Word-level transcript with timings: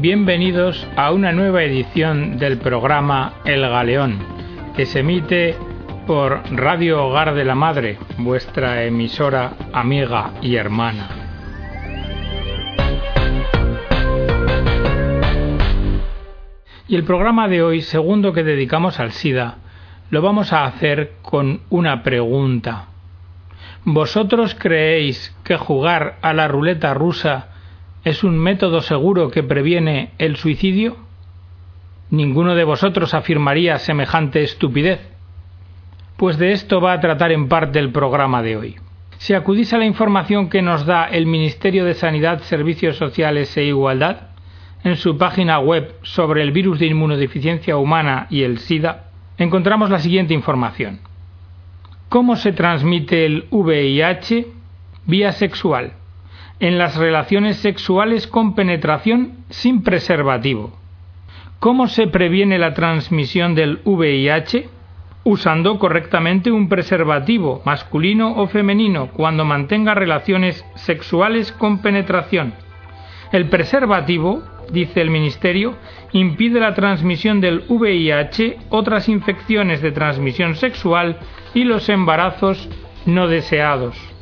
bienvenidos 0.00 0.86
a 0.94 1.10
una 1.10 1.32
nueva 1.32 1.64
edición 1.64 2.38
del 2.38 2.58
programa 2.58 3.34
El 3.44 3.62
Galeón, 3.62 4.20
que 4.76 4.86
se 4.86 5.00
emite 5.00 5.56
por 6.06 6.40
Radio 6.52 7.04
Hogar 7.04 7.34
de 7.34 7.44
la 7.44 7.56
Madre, 7.56 7.98
vuestra 8.16 8.84
emisora 8.84 9.54
amiga 9.72 10.34
y 10.40 10.54
hermana. 10.54 11.08
Y 16.86 16.94
el 16.94 17.02
programa 17.02 17.48
de 17.48 17.64
hoy, 17.64 17.82
segundo 17.82 18.32
que 18.32 18.44
dedicamos 18.44 19.00
al 19.00 19.10
SIDA, 19.10 19.56
lo 20.10 20.22
vamos 20.22 20.52
a 20.52 20.64
hacer 20.64 21.14
con 21.22 21.62
una 21.70 22.04
pregunta. 22.04 22.86
¿Vosotros 23.84 24.54
creéis 24.54 25.36
que 25.42 25.56
jugar 25.56 26.18
a 26.22 26.32
la 26.34 26.46
ruleta 26.46 26.94
rusa 26.94 27.48
es 28.08 28.24
un 28.24 28.38
método 28.38 28.80
seguro 28.80 29.30
que 29.30 29.42
previene 29.42 30.12
el 30.18 30.36
suicidio? 30.36 30.96
Ninguno 32.10 32.54
de 32.54 32.64
vosotros 32.64 33.12
afirmaría 33.12 33.78
semejante 33.78 34.42
estupidez. 34.42 35.00
Pues 36.16 36.38
de 36.38 36.52
esto 36.52 36.80
va 36.80 36.94
a 36.94 37.00
tratar 37.00 37.32
en 37.32 37.48
parte 37.48 37.78
el 37.78 37.92
programa 37.92 38.42
de 38.42 38.56
hoy. 38.56 38.76
Si 39.18 39.34
acudís 39.34 39.72
a 39.72 39.78
la 39.78 39.84
información 39.84 40.48
que 40.48 40.62
nos 40.62 40.86
da 40.86 41.04
el 41.04 41.26
Ministerio 41.26 41.84
de 41.84 41.94
Sanidad, 41.94 42.40
Servicios 42.42 42.96
Sociales 42.96 43.54
e 43.56 43.64
Igualdad, 43.64 44.28
en 44.84 44.96
su 44.96 45.18
página 45.18 45.58
web 45.58 45.94
sobre 46.02 46.42
el 46.42 46.52
virus 46.52 46.78
de 46.78 46.86
inmunodeficiencia 46.86 47.76
humana 47.76 48.26
y 48.30 48.42
el 48.42 48.58
SIDA, 48.58 49.10
encontramos 49.36 49.90
la 49.90 49.98
siguiente 49.98 50.34
información. 50.34 51.00
¿Cómo 52.08 52.36
se 52.36 52.52
transmite 52.52 53.26
el 53.26 53.46
VIH? 53.50 54.46
Vía 55.04 55.32
sexual 55.32 55.92
en 56.60 56.78
las 56.78 56.96
relaciones 56.96 57.58
sexuales 57.58 58.26
con 58.26 58.54
penetración 58.54 59.44
sin 59.48 59.82
preservativo. 59.82 60.72
¿Cómo 61.60 61.88
se 61.88 62.06
previene 62.06 62.58
la 62.58 62.74
transmisión 62.74 63.54
del 63.54 63.80
VIH? 63.84 64.68
Usando 65.24 65.78
correctamente 65.78 66.50
un 66.50 66.68
preservativo 66.68 67.62
masculino 67.64 68.36
o 68.36 68.46
femenino 68.46 69.08
cuando 69.08 69.44
mantenga 69.44 69.94
relaciones 69.94 70.64
sexuales 70.76 71.52
con 71.52 71.82
penetración. 71.82 72.54
El 73.32 73.48
preservativo, 73.48 74.42
dice 74.72 75.00
el 75.00 75.10
Ministerio, 75.10 75.74
impide 76.12 76.60
la 76.60 76.74
transmisión 76.74 77.40
del 77.40 77.64
VIH, 77.68 78.56
otras 78.70 79.08
infecciones 79.08 79.82
de 79.82 79.92
transmisión 79.92 80.54
sexual 80.54 81.18
y 81.54 81.64
los 81.64 81.88
embarazos 81.88 82.68
no 83.04 83.28
deseados. 83.28 84.17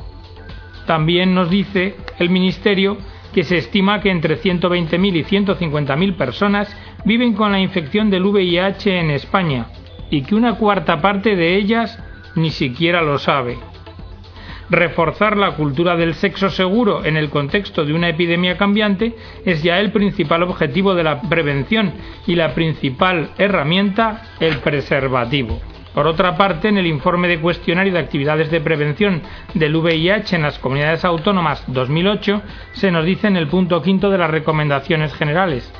También 0.86 1.34
nos 1.34 1.50
dice 1.50 1.96
el 2.18 2.30
Ministerio 2.30 2.96
que 3.34 3.44
se 3.44 3.58
estima 3.58 4.00
que 4.00 4.10
entre 4.10 4.40
120.000 4.40 5.16
y 5.16 5.24
150.000 5.24 6.16
personas 6.16 6.74
viven 7.04 7.34
con 7.34 7.52
la 7.52 7.60
infección 7.60 8.08
del 8.08 8.24
VIH 8.24 8.98
en 8.98 9.10
España 9.10 9.66
y 10.10 10.22
que 10.22 10.34
una 10.34 10.54
cuarta 10.54 11.00
parte 11.00 11.36
de 11.36 11.56
ellas 11.56 11.98
ni 12.34 12.50
siquiera 12.50 13.02
lo 13.02 13.18
sabe. 13.18 13.58
Reforzar 14.68 15.36
la 15.36 15.52
cultura 15.52 15.96
del 15.96 16.14
sexo 16.14 16.50
seguro 16.50 17.04
en 17.04 17.16
el 17.16 17.30
contexto 17.30 17.84
de 17.84 17.92
una 17.92 18.08
epidemia 18.08 18.56
cambiante 18.56 19.14
es 19.44 19.62
ya 19.62 19.78
el 19.78 19.92
principal 19.92 20.42
objetivo 20.42 20.94
de 20.94 21.04
la 21.04 21.20
prevención 21.22 21.92
y 22.26 22.34
la 22.34 22.54
principal 22.54 23.30
herramienta, 23.38 24.22
el 24.40 24.58
preservativo. 24.58 25.60
Por 25.96 26.06
otra 26.06 26.36
parte, 26.36 26.68
en 26.68 26.76
el 26.76 26.86
informe 26.86 27.26
de 27.26 27.40
cuestionario 27.40 27.94
de 27.94 27.98
actividades 27.98 28.50
de 28.50 28.60
prevención 28.60 29.22
del 29.54 29.74
VIH 29.76 30.36
en 30.36 30.42
las 30.42 30.58
comunidades 30.58 31.06
autónomas 31.06 31.64
2008 31.68 32.42
se 32.72 32.90
nos 32.90 33.06
dice 33.06 33.28
en 33.28 33.38
el 33.38 33.46
punto 33.46 33.80
quinto 33.80 34.10
de 34.10 34.18
las 34.18 34.30
recomendaciones 34.30 35.14
generales. 35.14 35.72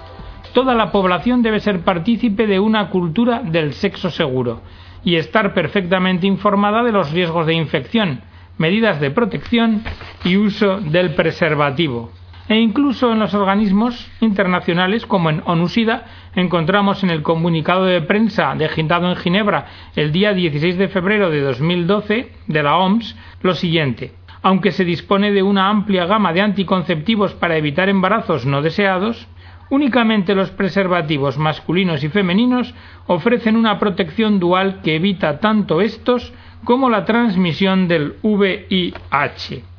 Toda 0.54 0.74
la 0.74 0.90
población 0.90 1.42
debe 1.42 1.60
ser 1.60 1.80
partícipe 1.80 2.46
de 2.46 2.58
una 2.58 2.88
cultura 2.88 3.42
del 3.44 3.74
sexo 3.74 4.08
seguro 4.08 4.62
y 5.04 5.16
estar 5.16 5.52
perfectamente 5.52 6.26
informada 6.26 6.82
de 6.82 6.92
los 6.92 7.12
riesgos 7.12 7.46
de 7.46 7.52
infección, 7.52 8.22
medidas 8.56 8.98
de 9.00 9.10
protección 9.10 9.84
y 10.24 10.38
uso 10.38 10.80
del 10.80 11.14
preservativo 11.14 12.10
e 12.48 12.56
incluso 12.56 13.12
en 13.12 13.18
los 13.18 13.34
organismos 13.34 14.10
internacionales 14.20 15.04
como 15.06 15.30
en 15.30 15.42
ONUSIDA 15.44 16.04
encontramos 16.34 17.02
en 17.02 17.10
el 17.10 17.22
comunicado 17.22 17.84
de 17.84 18.02
prensa 18.02 18.54
de 18.54 18.70
dado 18.84 19.08
en 19.08 19.16
Ginebra 19.16 19.66
el 19.96 20.12
día 20.12 20.32
16 20.32 20.78
de 20.78 20.88
febrero 20.88 21.30
de 21.30 21.40
2012 21.40 22.32
de 22.46 22.62
la 22.62 22.76
OMS 22.76 23.16
lo 23.42 23.54
siguiente. 23.54 24.12
Aunque 24.42 24.70
se 24.70 24.84
dispone 24.84 25.32
de 25.32 25.42
una 25.42 25.68
amplia 25.68 26.06
gama 26.06 26.32
de 26.32 26.42
anticonceptivos 26.42 27.34
para 27.34 27.56
evitar 27.56 27.88
embarazos 27.88 28.46
no 28.46 28.62
deseados, 28.62 29.26
únicamente 29.70 30.36
los 30.36 30.50
preservativos 30.50 31.38
masculinos 31.38 32.04
y 32.04 32.08
femeninos 32.08 32.72
ofrecen 33.06 33.56
una 33.56 33.80
protección 33.80 34.38
dual 34.38 34.82
que 34.82 34.96
evita 34.96 35.40
tanto 35.40 35.80
estos 35.80 36.32
como 36.64 36.90
la 36.90 37.04
transmisión 37.04 37.88
del 37.88 38.14
VIH. 38.22 39.75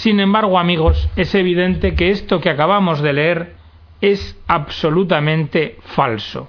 Sin 0.00 0.18
embargo, 0.18 0.58
amigos, 0.58 1.10
es 1.14 1.34
evidente 1.34 1.94
que 1.94 2.08
esto 2.08 2.40
que 2.40 2.48
acabamos 2.48 3.02
de 3.02 3.12
leer 3.12 3.56
es 4.00 4.34
absolutamente 4.48 5.76
falso. 5.94 6.48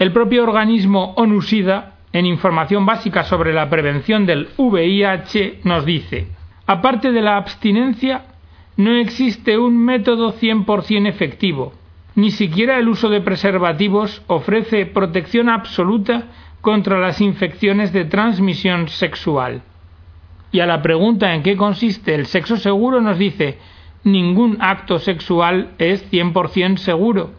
El 0.00 0.10
propio 0.10 0.42
organismo 0.42 1.14
ONUSIDA, 1.16 1.94
en 2.12 2.26
información 2.26 2.84
básica 2.84 3.22
sobre 3.22 3.52
la 3.52 3.70
prevención 3.70 4.26
del 4.26 4.48
VIH, 4.56 5.60
nos 5.62 5.84
dice, 5.84 6.26
aparte 6.66 7.12
de 7.12 7.22
la 7.22 7.36
abstinencia, 7.36 8.24
no 8.76 8.96
existe 8.96 9.56
un 9.56 9.78
método 9.78 10.34
100% 10.34 11.06
efectivo. 11.06 11.72
Ni 12.16 12.32
siquiera 12.32 12.80
el 12.80 12.88
uso 12.88 13.08
de 13.08 13.20
preservativos 13.20 14.24
ofrece 14.26 14.86
protección 14.86 15.50
absoluta 15.50 16.24
contra 16.62 16.98
las 16.98 17.20
infecciones 17.20 17.92
de 17.92 18.06
transmisión 18.06 18.88
sexual. 18.88 19.62
Y 20.56 20.60
a 20.60 20.64
la 20.64 20.80
pregunta 20.80 21.34
en 21.34 21.42
qué 21.42 21.54
consiste 21.54 22.14
el 22.14 22.24
sexo 22.24 22.56
seguro 22.56 23.02
nos 23.02 23.18
dice 23.18 23.58
ningún 24.04 24.56
acto 24.62 24.98
sexual 24.98 25.72
es 25.76 26.10
100% 26.10 26.78
seguro. 26.78 27.32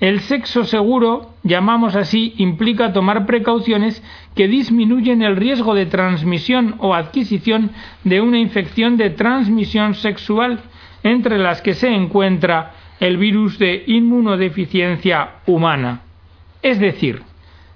El 0.00 0.18
sexo 0.18 0.64
seguro, 0.64 1.34
llamamos 1.44 1.94
así, 1.94 2.34
implica 2.38 2.92
tomar 2.92 3.26
precauciones 3.26 4.02
que 4.34 4.48
disminuyen 4.48 5.22
el 5.22 5.36
riesgo 5.36 5.76
de 5.76 5.86
transmisión 5.86 6.74
o 6.78 6.94
adquisición 6.94 7.70
de 8.02 8.20
una 8.20 8.40
infección 8.40 8.96
de 8.96 9.10
transmisión 9.10 9.94
sexual, 9.94 10.58
entre 11.04 11.38
las 11.38 11.62
que 11.62 11.74
se 11.74 11.94
encuentra 11.94 12.72
el 12.98 13.18
virus 13.18 13.56
de 13.60 13.84
inmunodeficiencia 13.86 15.34
humana. 15.46 16.00
Es 16.60 16.80
decir, 16.80 17.22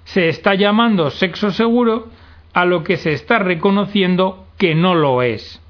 se 0.03 0.27
está 0.27 0.55
llamando 0.55 1.09
sexo 1.09 1.51
seguro 1.51 2.09
a 2.53 2.65
lo 2.65 2.83
que 2.83 2.97
se 2.97 3.13
está 3.13 3.39
reconociendo 3.39 4.45
que 4.57 4.75
no 4.75 4.95
lo 4.95 5.21
es. 5.21 5.61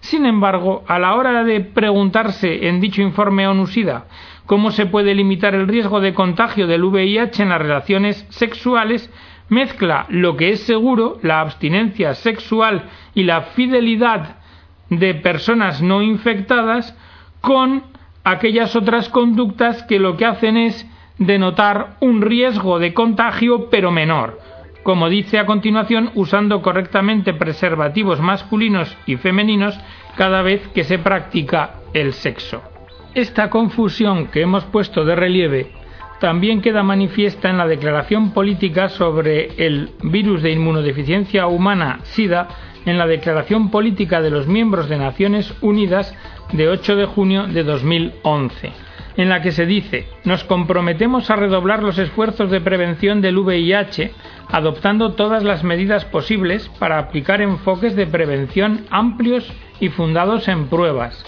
Sin 0.00 0.26
embargo, 0.26 0.84
a 0.86 0.98
la 0.98 1.14
hora 1.14 1.44
de 1.44 1.60
preguntarse 1.60 2.68
en 2.68 2.80
dicho 2.80 3.02
informe 3.02 3.48
ONUSIDA 3.48 4.06
cómo 4.46 4.70
se 4.70 4.86
puede 4.86 5.14
limitar 5.14 5.54
el 5.54 5.68
riesgo 5.68 6.00
de 6.00 6.14
contagio 6.14 6.66
del 6.66 6.84
VIH 6.84 7.42
en 7.42 7.50
las 7.50 7.60
relaciones 7.60 8.26
sexuales, 8.30 9.12
mezcla 9.50 10.06
lo 10.08 10.36
que 10.36 10.50
es 10.50 10.60
seguro, 10.60 11.18
la 11.22 11.40
abstinencia 11.40 12.14
sexual 12.14 12.84
y 13.14 13.24
la 13.24 13.42
fidelidad 13.42 14.36
de 14.88 15.14
personas 15.14 15.82
no 15.82 16.00
infectadas, 16.00 16.96
con 17.42 17.82
aquellas 18.24 18.74
otras 18.74 19.10
conductas 19.10 19.82
que 19.82 19.98
lo 19.98 20.16
que 20.16 20.24
hacen 20.24 20.56
es 20.56 20.86
denotar 21.18 21.96
un 22.00 22.22
riesgo 22.22 22.78
de 22.78 22.94
contagio 22.94 23.68
pero 23.68 23.90
menor, 23.90 24.40
como 24.88 25.10
dice 25.10 25.38
a 25.38 25.44
continuación, 25.44 26.12
usando 26.14 26.62
correctamente 26.62 27.34
preservativos 27.34 28.20
masculinos 28.20 28.96
y 29.04 29.16
femeninos 29.16 29.78
cada 30.16 30.40
vez 30.40 30.66
que 30.68 30.82
se 30.82 30.98
practica 30.98 31.74
el 31.92 32.14
sexo. 32.14 32.62
Esta 33.14 33.50
confusión 33.50 34.28
que 34.28 34.40
hemos 34.40 34.64
puesto 34.64 35.04
de 35.04 35.14
relieve 35.14 35.72
también 36.20 36.62
queda 36.62 36.82
manifiesta 36.82 37.50
en 37.50 37.58
la 37.58 37.66
declaración 37.66 38.32
política 38.32 38.88
sobre 38.88 39.62
el 39.62 39.90
virus 40.04 40.40
de 40.40 40.52
inmunodeficiencia 40.52 41.48
humana 41.48 42.00
SIDA 42.04 42.48
en 42.86 42.96
la 42.96 43.06
declaración 43.06 43.70
política 43.70 44.22
de 44.22 44.30
los 44.30 44.46
miembros 44.46 44.88
de 44.88 44.96
Naciones 44.96 45.52
Unidas 45.60 46.14
de 46.54 46.66
8 46.66 46.96
de 46.96 47.04
junio 47.04 47.46
de 47.46 47.62
2011 47.62 48.87
en 49.18 49.28
la 49.28 49.42
que 49.42 49.52
se 49.52 49.66
dice 49.66 50.06
nos 50.24 50.44
comprometemos 50.44 51.28
a 51.28 51.36
redoblar 51.36 51.82
los 51.82 51.98
esfuerzos 51.98 52.50
de 52.50 52.62
prevención 52.62 53.20
del 53.20 53.36
VIH 53.36 54.12
adoptando 54.48 55.12
todas 55.12 55.42
las 55.42 55.62
medidas 55.64 56.06
posibles 56.06 56.70
para 56.78 56.98
aplicar 56.98 57.42
enfoques 57.42 57.94
de 57.94 58.06
prevención 58.06 58.86
amplios 58.90 59.52
y 59.80 59.90
fundados 59.90 60.48
en 60.48 60.68
pruebas, 60.68 61.24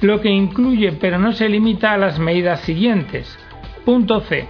lo 0.00 0.20
que 0.20 0.30
incluye 0.30 0.92
pero 0.92 1.18
no 1.18 1.32
se 1.32 1.48
limita 1.48 1.92
a 1.92 1.98
las 1.98 2.18
medidas 2.18 2.60
siguientes. 2.60 3.38
Punto 3.84 4.20
C. 4.20 4.46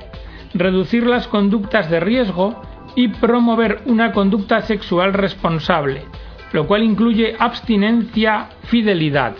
Reducir 0.55 1.07
las 1.07 1.29
conductas 1.29 1.89
de 1.89 2.01
riesgo 2.01 2.61
y 2.95 3.09
promover 3.09 3.81
una 3.87 4.13
conducta 4.13 4.61
sexual 4.63 5.15
responsable, 5.15 6.03
lo 6.53 6.67
cual 6.67 6.83
incluye 6.83 7.35
abstinencia, 7.39 8.49
fidelidad. 8.65 9.35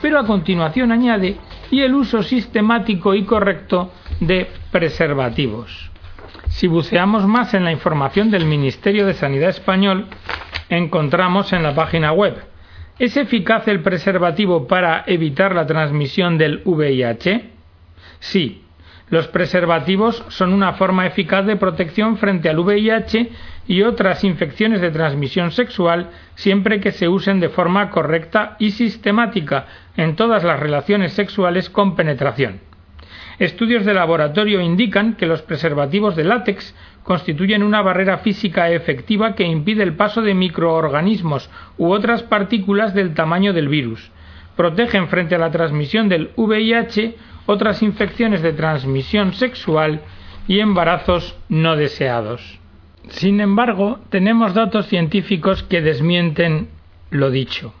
Pero 0.00 0.18
a 0.18 0.26
continuación 0.26 0.92
añade 0.92 1.36
y 1.74 1.82
el 1.82 1.94
uso 1.94 2.22
sistemático 2.22 3.14
y 3.14 3.24
correcto 3.24 3.92
de 4.20 4.48
preservativos. 4.70 5.90
Si 6.48 6.68
buceamos 6.68 7.26
más 7.26 7.52
en 7.52 7.64
la 7.64 7.72
información 7.72 8.30
del 8.30 8.44
Ministerio 8.44 9.06
de 9.06 9.14
Sanidad 9.14 9.50
español, 9.50 10.06
encontramos 10.68 11.52
en 11.52 11.64
la 11.64 11.74
página 11.74 12.12
web 12.12 12.36
¿Es 12.96 13.16
eficaz 13.16 13.66
el 13.66 13.80
preservativo 13.82 14.68
para 14.68 15.02
evitar 15.08 15.52
la 15.52 15.66
transmisión 15.66 16.38
del 16.38 16.62
VIH? 16.64 17.50
Sí, 18.20 18.62
los 19.10 19.26
preservativos 19.26 20.24
son 20.28 20.52
una 20.52 20.74
forma 20.74 21.04
eficaz 21.04 21.44
de 21.44 21.56
protección 21.56 22.18
frente 22.18 22.48
al 22.48 22.60
VIH 22.60 23.30
y 23.66 23.82
otras 23.82 24.24
infecciones 24.24 24.80
de 24.80 24.90
transmisión 24.90 25.50
sexual 25.50 26.10
siempre 26.34 26.80
que 26.80 26.92
se 26.92 27.08
usen 27.08 27.40
de 27.40 27.48
forma 27.48 27.90
correcta 27.90 28.56
y 28.58 28.72
sistemática 28.72 29.66
en 29.96 30.16
todas 30.16 30.44
las 30.44 30.60
relaciones 30.60 31.12
sexuales 31.12 31.70
con 31.70 31.96
penetración. 31.96 32.60
Estudios 33.38 33.84
de 33.84 33.94
laboratorio 33.94 34.60
indican 34.60 35.14
que 35.14 35.26
los 35.26 35.42
preservativos 35.42 36.14
de 36.14 36.24
látex 36.24 36.74
constituyen 37.02 37.62
una 37.62 37.82
barrera 37.82 38.18
física 38.18 38.70
efectiva 38.70 39.34
que 39.34 39.44
impide 39.44 39.82
el 39.82 39.94
paso 39.94 40.22
de 40.22 40.34
microorganismos 40.34 41.50
u 41.76 41.90
otras 41.90 42.22
partículas 42.22 42.94
del 42.94 43.14
tamaño 43.14 43.52
del 43.52 43.68
virus. 43.68 44.10
Protegen 44.56 45.08
frente 45.08 45.34
a 45.34 45.38
la 45.38 45.50
transmisión 45.50 46.08
del 46.08 46.30
VIH, 46.36 47.16
otras 47.46 47.82
infecciones 47.82 48.40
de 48.40 48.52
transmisión 48.52 49.32
sexual 49.32 50.00
y 50.46 50.60
embarazos 50.60 51.36
no 51.48 51.74
deseados. 51.74 52.60
Sin 53.08 53.40
embargo, 53.40 53.98
tenemos 54.08 54.54
datos 54.54 54.86
científicos 54.86 55.62
que 55.62 55.82
desmienten 55.82 56.68
lo 57.10 57.30
dicho. 57.30 57.74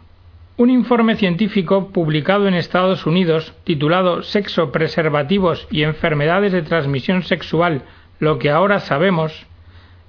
Un 0.56 0.70
informe 0.70 1.16
científico 1.16 1.88
publicado 1.88 2.46
en 2.46 2.54
Estados 2.54 3.06
Unidos 3.06 3.52
titulado 3.64 4.22
Sexo, 4.22 4.70
preservativos 4.70 5.66
y 5.70 5.82
enfermedades 5.82 6.52
de 6.52 6.62
transmisión 6.62 7.22
sexual, 7.22 7.82
lo 8.20 8.38
que 8.38 8.50
ahora 8.50 8.78
sabemos, 8.78 9.46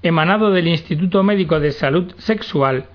emanado 0.03 0.51
del 0.51 0.67
Instituto 0.67 1.23
Médico 1.23 1.59
de 1.59 1.71
Salud 1.71 2.13
Sexual, 2.17 2.85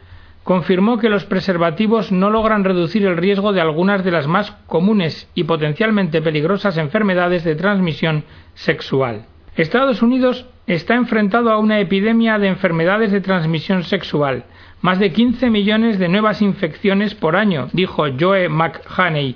confirmó 0.45 0.99
que 0.99 1.09
los 1.09 1.25
preservativos 1.25 2.13
no 2.13 2.31
logran 2.31 2.65
reducir 2.65 3.05
el 3.05 3.17
riesgo 3.17 3.53
de 3.53 3.61
algunas 3.61 4.05
de 4.05 4.13
las 4.13 4.29
más 4.29 4.53
comunes 4.67 5.29
y 5.35 5.45
potencialmente 5.45 6.23
peligrosas 6.23 6.77
enfermedades 6.77 7.43
de 7.45 7.57
transmisión 7.57 8.25
sexual. 8.55 9.27
Estados 9.57 10.03
Unidos 10.03 10.47
está 10.75 10.95
enfrentado 10.95 11.51
a 11.51 11.59
una 11.59 11.81
epidemia 11.81 12.39
de 12.39 12.47
enfermedades 12.47 13.11
de 13.11 13.21
transmisión 13.21 13.83
sexual, 13.83 14.45
más 14.81 15.01
de 15.01 15.13
15 15.13 15.51
millones 15.51 15.99
de 15.99 16.09
nuevas 16.09 16.41
infecciones 16.43 17.17
por 17.17 17.35
año, 17.35 17.69
dijo 17.73 18.05
Joe 18.19 18.49
McHaney, 18.49 19.35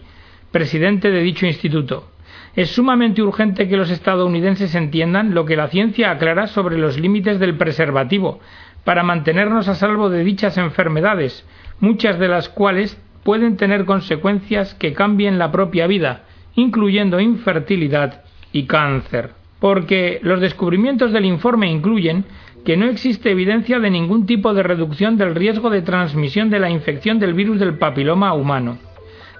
presidente 0.52 1.10
de 1.10 1.22
dicho 1.22 1.44
instituto. 1.44 2.08
Es 2.54 2.70
sumamente 2.70 3.20
urgente 3.20 3.68
que 3.68 3.76
los 3.76 3.90
estadounidenses 3.90 4.76
entiendan 4.76 5.34
lo 5.34 5.44
que 5.44 5.56
la 5.56 5.66
ciencia 5.66 6.12
aclara 6.12 6.46
sobre 6.46 6.78
los 6.78 7.00
límites 7.00 7.40
del 7.40 7.56
preservativo, 7.56 8.38
para 8.84 9.02
mantenernos 9.02 9.66
a 9.66 9.74
salvo 9.74 10.10
de 10.10 10.22
dichas 10.22 10.56
enfermedades, 10.56 11.44
muchas 11.80 12.16
de 12.20 12.28
las 12.28 12.48
cuales 12.48 12.96
pueden 13.24 13.56
tener 13.56 13.86
consecuencias 13.86 14.74
que 14.74 14.92
cambien 14.92 15.40
la 15.40 15.50
propia 15.50 15.88
vida, 15.88 16.26
incluyendo 16.54 17.18
infertilidad 17.18 18.22
y 18.52 18.66
cáncer. 18.66 19.43
Porque 19.60 20.20
los 20.22 20.40
descubrimientos 20.40 21.12
del 21.12 21.24
informe 21.24 21.70
incluyen 21.70 22.24
que 22.64 22.76
no 22.76 22.86
existe 22.86 23.30
evidencia 23.30 23.78
de 23.78 23.90
ningún 23.90 24.26
tipo 24.26 24.54
de 24.54 24.62
reducción 24.62 25.16
del 25.16 25.34
riesgo 25.34 25.70
de 25.70 25.82
transmisión 25.82 26.50
de 26.50 26.60
la 26.60 26.70
infección 26.70 27.18
del 27.18 27.34
virus 27.34 27.60
del 27.60 27.78
papiloma 27.78 28.32
humano. 28.32 28.78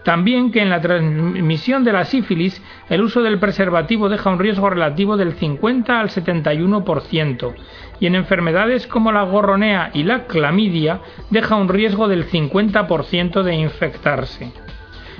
También 0.05 0.52
que 0.52 0.61
en 0.61 0.69
la 0.69 0.82
transmisión 0.82 1.82
de 1.82 1.93
la 1.93 2.05
sífilis 2.05 2.62
el 2.90 3.00
uso 3.00 3.22
del 3.22 3.38
preservativo 3.38 4.11
deja 4.11 4.28
un 4.28 4.38
riesgo 4.38 4.69
relativo 4.69 5.16
del 5.16 5.32
50 5.32 5.99
al 5.99 6.11
71% 6.11 7.55
y 8.00 8.06
en 8.06 8.14
enfermedades 8.14 8.87
como 8.87 9.12
la 9.12 9.22
gorronea 9.22 9.90
y 9.94 10.02
la 10.02 10.26
clamidia 10.26 11.00
deja 11.31 11.56
un 11.56 11.70
riesgo 11.70 12.06
del 12.06 12.28
50% 12.28 13.43
de 13.43 13.55
infectarse. 13.55 14.52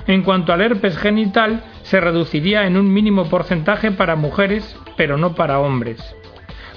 En 0.05 0.21
cuanto 0.21 0.53
al 0.53 0.61
herpes 0.61 0.99
genital, 0.99 1.63
se 1.81 1.99
reduciría 1.99 2.67
en 2.67 2.77
un 2.77 2.93
mínimo 2.93 3.27
porcentaje 3.27 3.91
para 3.91 4.15
mujeres, 4.15 4.79
pero 4.97 5.17
no 5.17 5.35
para 5.35 5.59
hombres. 5.59 5.99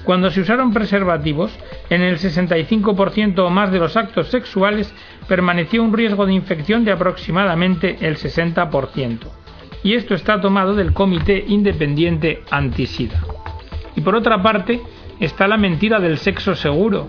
Cuando 0.04 0.30
se 0.30 0.40
usaron 0.40 0.72
preservativos, 0.72 1.52
en 1.90 2.02
el 2.02 2.18
65% 2.18 3.38
o 3.40 3.50
más 3.50 3.70
de 3.70 3.78
los 3.78 3.96
actos 3.96 4.28
sexuales 4.28 4.94
permaneció 5.26 5.82
un 5.82 5.92
riesgo 5.92 6.24
de 6.24 6.32
infección 6.32 6.84
de 6.84 6.92
aproximadamente 6.92 7.98
el 8.00 8.16
60%. 8.16 9.18
Y 9.82 9.94
esto 9.94 10.14
está 10.14 10.40
tomado 10.40 10.74
del 10.74 10.92
Comité 10.92 11.44
Independiente 11.46 12.42
Antisida. 12.50 13.20
Y 13.96 14.00
por 14.00 14.14
otra 14.14 14.42
parte, 14.42 14.80
está 15.20 15.46
la 15.46 15.56
mentira 15.56 16.00
del 16.00 16.18
sexo 16.18 16.54
seguro. 16.54 17.08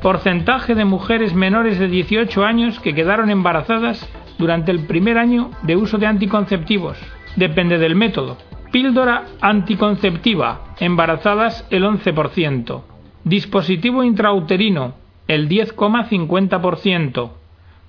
Porcentaje 0.00 0.74
de 0.74 0.84
mujeres 0.84 1.34
menores 1.34 1.78
de 1.78 1.88
18 1.88 2.44
años 2.44 2.78
que 2.80 2.94
quedaron 2.94 3.30
embarazadas 3.30 4.08
durante 4.38 4.70
el 4.70 4.86
primer 4.86 5.18
año 5.18 5.50
de 5.62 5.76
uso 5.76 5.98
de 5.98 6.06
anticonceptivos. 6.06 6.96
Depende 7.36 7.78
del 7.78 7.96
método. 7.96 8.36
Píldora 8.70 9.24
anticonceptiva, 9.40 10.74
embarazadas 10.78 11.66
el 11.70 11.84
11%. 11.84 12.82
Dispositivo 13.24 14.04
intrauterino, 14.04 14.94
el 15.26 15.48
10,50%. 15.48 17.30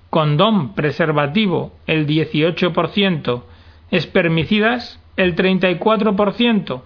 Condón 0.09 0.73
preservativo, 0.73 1.73
el 1.85 2.07
18%. 2.07 3.43
Espermicidas, 3.91 5.01
el 5.17 5.35
34%. 5.35 6.81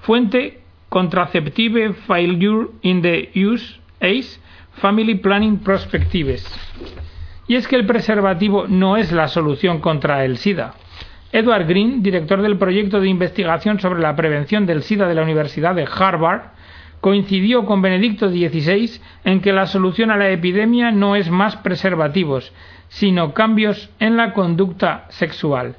Fuente 0.00 0.60
Contraceptive 0.88 1.92
Failure 1.92 2.68
in 2.82 3.00
the 3.02 3.30
Use 3.34 3.78
ACE 4.00 4.40
Family 4.72 5.14
Planning 5.16 5.58
Prospectives. 5.58 6.44
Y 7.46 7.54
es 7.54 7.68
que 7.68 7.76
el 7.76 7.86
preservativo 7.86 8.66
no 8.66 8.96
es 8.96 9.12
la 9.12 9.28
solución 9.28 9.80
contra 9.80 10.24
el 10.24 10.38
SIDA. 10.38 10.74
Edward 11.32 11.68
Green, 11.68 12.02
director 12.02 12.42
del 12.42 12.58
proyecto 12.58 13.00
de 13.00 13.08
investigación 13.08 13.78
sobre 13.78 14.00
la 14.00 14.16
prevención 14.16 14.66
del 14.66 14.82
SIDA 14.82 15.06
de 15.06 15.14
la 15.14 15.22
Universidad 15.22 15.76
de 15.76 15.86
Harvard, 15.86 16.50
coincidió 17.00 17.64
con 17.66 17.80
Benedicto 17.80 18.28
XVI 18.28 19.00
en 19.24 19.40
que 19.40 19.52
la 19.52 19.66
solución 19.66 20.10
a 20.10 20.16
la 20.16 20.28
epidemia 20.30 20.90
no 20.90 21.14
es 21.14 21.30
más 21.30 21.56
preservativos, 21.56 22.52
sino 22.88 23.32
cambios 23.32 23.90
en 24.00 24.16
la 24.16 24.32
conducta 24.32 25.06
sexual. 25.10 25.76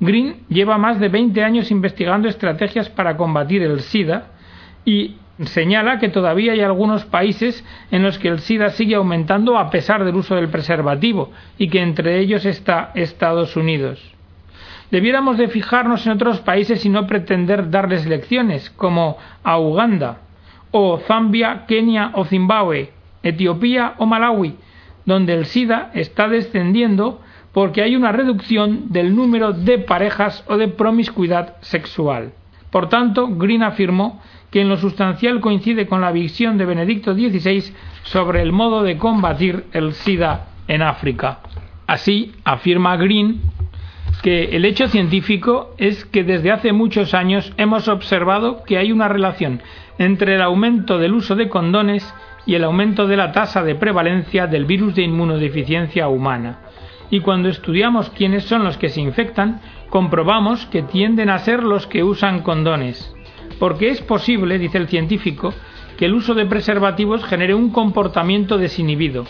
Green 0.00 0.44
lleva 0.48 0.78
más 0.78 0.98
de 0.98 1.10
20 1.10 1.44
años 1.44 1.70
investigando 1.70 2.28
estrategias 2.28 2.88
para 2.88 3.18
combatir 3.18 3.62
el 3.62 3.80
SIDA 3.80 4.28
y 4.86 5.16
señala 5.44 5.98
que 5.98 6.08
todavía 6.08 6.52
hay 6.52 6.60
algunos 6.60 7.04
países 7.04 7.64
en 7.90 8.02
los 8.02 8.18
que 8.18 8.28
el 8.28 8.40
SIDA 8.40 8.70
sigue 8.70 8.94
aumentando 8.94 9.58
a 9.58 9.68
pesar 9.68 10.04
del 10.04 10.16
uso 10.16 10.34
del 10.34 10.48
preservativo 10.48 11.32
y 11.58 11.68
que 11.68 11.82
entre 11.82 12.18
ellos 12.18 12.46
está 12.46 12.92
Estados 12.94 13.56
Unidos. 13.56 14.15
Debiéramos 14.90 15.36
de 15.36 15.48
fijarnos 15.48 16.06
en 16.06 16.12
otros 16.12 16.40
países 16.40 16.84
y 16.86 16.88
no 16.88 17.06
pretender 17.06 17.70
darles 17.70 18.06
lecciones, 18.06 18.70
como 18.70 19.18
a 19.42 19.58
Uganda, 19.58 20.18
o 20.70 20.98
Zambia, 20.98 21.66
Kenia 21.66 22.12
o 22.14 22.24
Zimbabue, 22.24 22.92
Etiopía 23.22 23.94
o 23.98 24.06
Malawi, 24.06 24.56
donde 25.04 25.34
el 25.34 25.46
SIDA 25.46 25.90
está 25.94 26.28
descendiendo 26.28 27.20
porque 27.52 27.82
hay 27.82 27.96
una 27.96 28.12
reducción 28.12 28.92
del 28.92 29.16
número 29.16 29.52
de 29.52 29.78
parejas 29.78 30.44
o 30.46 30.56
de 30.58 30.68
promiscuidad 30.68 31.56
sexual. 31.62 32.32
Por 32.70 32.88
tanto, 32.88 33.28
Green 33.28 33.62
afirmó 33.62 34.20
que 34.50 34.60
en 34.60 34.68
lo 34.68 34.76
sustancial 34.76 35.40
coincide 35.40 35.86
con 35.86 36.00
la 36.00 36.12
visión 36.12 36.58
de 36.58 36.66
Benedicto 36.66 37.14
XVI 37.14 37.72
sobre 38.02 38.42
el 38.42 38.52
modo 38.52 38.82
de 38.82 38.98
combatir 38.98 39.64
el 39.72 39.94
SIDA 39.94 40.48
en 40.68 40.82
África. 40.82 41.38
Así, 41.86 42.34
afirma 42.44 42.96
Green, 42.96 43.40
que 44.22 44.56
el 44.56 44.64
hecho 44.64 44.88
científico 44.88 45.74
es 45.78 46.04
que 46.04 46.24
desde 46.24 46.50
hace 46.50 46.72
muchos 46.72 47.14
años 47.14 47.52
hemos 47.56 47.88
observado 47.88 48.62
que 48.64 48.78
hay 48.78 48.92
una 48.92 49.08
relación 49.08 49.62
entre 49.98 50.34
el 50.34 50.42
aumento 50.42 50.98
del 50.98 51.14
uso 51.14 51.34
de 51.34 51.48
condones 51.48 52.14
y 52.46 52.54
el 52.54 52.64
aumento 52.64 53.06
de 53.06 53.16
la 53.16 53.32
tasa 53.32 53.62
de 53.62 53.74
prevalencia 53.74 54.46
del 54.46 54.64
virus 54.64 54.94
de 54.94 55.02
inmunodeficiencia 55.02 56.08
humana. 56.08 56.60
Y 57.10 57.20
cuando 57.20 57.48
estudiamos 57.48 58.10
quiénes 58.10 58.44
son 58.44 58.64
los 58.64 58.78
que 58.78 58.88
se 58.88 59.00
infectan, 59.00 59.60
comprobamos 59.90 60.66
que 60.66 60.82
tienden 60.82 61.30
a 61.30 61.38
ser 61.38 61.62
los 61.62 61.86
que 61.86 62.02
usan 62.02 62.42
condones. 62.42 63.14
Porque 63.58 63.88
es 63.88 64.00
posible, 64.00 64.58
dice 64.58 64.78
el 64.78 64.88
científico, 64.88 65.54
que 65.96 66.06
el 66.06 66.14
uso 66.14 66.34
de 66.34 66.46
preservativos 66.46 67.24
genere 67.24 67.54
un 67.54 67.70
comportamiento 67.70 68.58
desinhibido. 68.58 69.24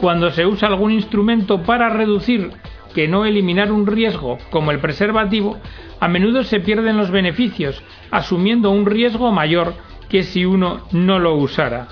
Cuando 0.00 0.30
se 0.30 0.46
usa 0.46 0.68
algún 0.68 0.92
instrumento 0.92 1.62
para 1.62 1.88
reducir 1.90 2.50
que 2.94 3.08
no 3.08 3.24
eliminar 3.24 3.72
un 3.72 3.86
riesgo 3.86 4.38
como 4.50 4.70
el 4.70 4.80
preservativo, 4.80 5.58
a 6.00 6.08
menudo 6.08 6.44
se 6.44 6.60
pierden 6.60 6.96
los 6.96 7.10
beneficios, 7.10 7.82
asumiendo 8.10 8.70
un 8.70 8.86
riesgo 8.86 9.32
mayor 9.32 9.74
que 10.08 10.22
si 10.22 10.44
uno 10.44 10.86
no 10.92 11.18
lo 11.18 11.34
usara. 11.34 11.88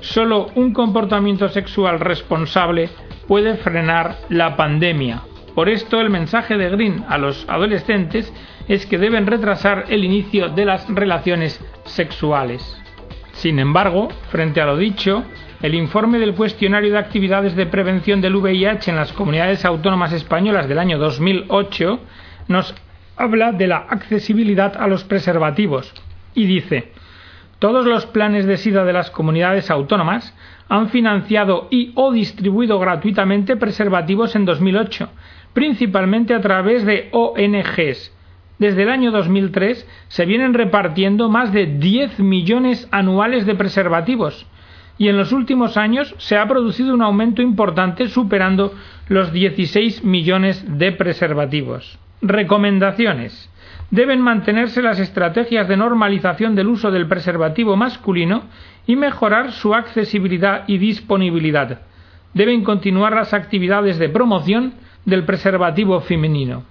Solo 0.00 0.48
un 0.54 0.72
comportamiento 0.72 1.48
sexual 1.48 2.00
responsable 2.00 2.90
puede 3.26 3.56
frenar 3.56 4.16
la 4.28 4.56
pandemia. 4.56 5.22
Por 5.54 5.68
esto 5.68 6.00
el 6.00 6.10
mensaje 6.10 6.58
de 6.58 6.68
Green 6.68 7.04
a 7.08 7.16
los 7.16 7.48
adolescentes 7.48 8.32
es 8.68 8.84
que 8.84 8.98
deben 8.98 9.26
retrasar 9.26 9.86
el 9.88 10.04
inicio 10.04 10.50
de 10.50 10.66
las 10.66 10.86
relaciones 10.88 11.60
sexuales. 11.84 12.76
Sin 13.32 13.58
embargo, 13.58 14.08
frente 14.30 14.60
a 14.60 14.66
lo 14.66 14.76
dicho, 14.76 15.24
el 15.62 15.74
informe 15.74 16.18
del 16.18 16.34
cuestionario 16.34 16.92
de 16.92 16.98
actividades 16.98 17.56
de 17.56 17.66
prevención 17.66 18.20
del 18.20 18.36
VIH 18.36 18.90
en 18.90 18.96
las 18.96 19.12
comunidades 19.12 19.64
autónomas 19.64 20.12
españolas 20.12 20.68
del 20.68 20.78
año 20.78 20.98
2008 20.98 22.00
nos 22.48 22.74
habla 23.16 23.52
de 23.52 23.66
la 23.66 23.78
accesibilidad 23.78 24.76
a 24.78 24.86
los 24.86 25.04
preservativos 25.04 25.94
y 26.34 26.46
dice 26.46 26.92
todos 27.58 27.86
los 27.86 28.04
planes 28.04 28.44
de 28.44 28.58
SIDA 28.58 28.84
de 28.84 28.92
las 28.92 29.10
comunidades 29.10 29.70
autónomas 29.70 30.36
han 30.68 30.90
financiado 30.90 31.68
y 31.70 31.92
o 31.94 32.12
distribuido 32.12 32.78
gratuitamente 32.78 33.56
preservativos 33.56 34.36
en 34.36 34.44
2008, 34.44 35.08
principalmente 35.54 36.34
a 36.34 36.42
través 36.42 36.84
de 36.84 37.08
ONGs. 37.12 38.12
Desde 38.58 38.82
el 38.82 38.90
año 38.90 39.10
2003 39.10 39.88
se 40.08 40.26
vienen 40.26 40.52
repartiendo 40.52 41.30
más 41.30 41.52
de 41.52 41.64
10 41.66 42.18
millones 42.20 42.88
anuales 42.90 43.46
de 43.46 43.54
preservativos 43.54 44.46
y 44.98 45.08
en 45.08 45.16
los 45.16 45.32
últimos 45.32 45.76
años 45.76 46.14
se 46.18 46.36
ha 46.36 46.46
producido 46.46 46.94
un 46.94 47.02
aumento 47.02 47.42
importante 47.42 48.08
superando 48.08 48.74
los 49.08 49.32
16 49.32 50.04
millones 50.04 50.64
de 50.78 50.92
preservativos. 50.92 51.98
Recomendaciones. 52.22 53.50
Deben 53.90 54.20
mantenerse 54.20 54.82
las 54.82 54.98
estrategias 54.98 55.68
de 55.68 55.76
normalización 55.76 56.54
del 56.54 56.68
uso 56.68 56.90
del 56.90 57.06
preservativo 57.06 57.76
masculino 57.76 58.44
y 58.86 58.96
mejorar 58.96 59.52
su 59.52 59.74
accesibilidad 59.74 60.64
y 60.66 60.78
disponibilidad. 60.78 61.82
Deben 62.34 62.64
continuar 62.64 63.12
las 63.14 63.32
actividades 63.32 63.98
de 63.98 64.08
promoción 64.08 64.74
del 65.04 65.24
preservativo 65.24 66.00
femenino. 66.00 66.64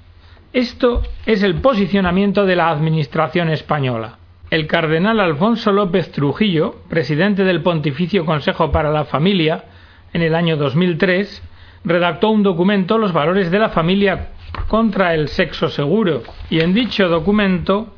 Esto 0.52 1.04
es 1.26 1.44
el 1.44 1.56
posicionamiento 1.56 2.46
de 2.46 2.56
la 2.56 2.70
Administración 2.70 3.50
española. 3.50 4.18
El 4.56 4.68
cardenal 4.68 5.20
Alfonso 5.20 5.74
López 5.74 6.14
Trujillo, 6.14 6.76
presidente 6.88 7.44
del 7.44 7.62
Pontificio 7.62 8.24
Consejo 8.24 8.72
para 8.72 8.90
la 8.90 9.04
Familia, 9.04 9.66
en 10.14 10.22
el 10.22 10.34
año 10.34 10.56
2003, 10.56 11.44
redactó 11.84 12.30
un 12.30 12.42
documento 12.42 12.98
Los 12.98 13.12
valores 13.12 13.52
de 13.52 13.60
la 13.60 13.68
familia 13.68 14.30
contra 14.70 15.14
el 15.14 15.28
sexo 15.28 15.68
seguro 15.68 16.24
y 16.50 16.62
en 16.62 16.74
dicho 16.74 17.10
documento 17.10 17.96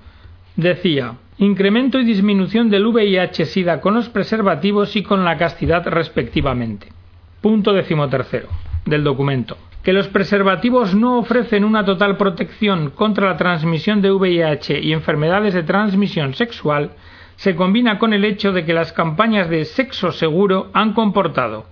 decía 0.55 1.13
incremento 1.37 1.99
y 1.99 2.05
disminución 2.05 2.71
del 2.71 2.87
VIH-Sida 2.87 3.79
con 3.79 3.93
los 3.93 4.09
preservativos 4.09 4.95
y 4.95 5.03
con 5.03 5.23
la 5.23 5.37
castidad 5.37 5.85
respectivamente. 5.85 6.87
Punto 7.39 7.71
decimotercero 7.71 8.47
del 8.83 9.03
documento. 9.03 9.57
Que 9.88 9.94
los 9.94 10.10
preservativos 10.10 10.94
no 10.94 11.17
ofrecen 11.17 11.63
una 11.63 11.86
total 11.86 12.17
protección 12.17 12.89
contra 12.89 13.27
la 13.29 13.38
transmisión 13.38 14.01
de 14.01 14.12
VIH 14.12 14.82
y 14.82 14.91
enfermedades 14.91 15.53
de 15.53 15.63
transmisión 15.63 16.34
sexual 16.34 16.91
se 17.38 17.56
combina 17.56 17.98
con 17.98 18.12
el 18.12 18.25
hecho 18.25 18.51
de 18.51 18.65
que 18.65 18.74
las 18.74 18.91
campañas 18.91 19.50
de 19.50 19.63
sexo 19.63 20.12
seguro 20.12 20.70
han 20.74 20.91
comportado, 20.91 21.67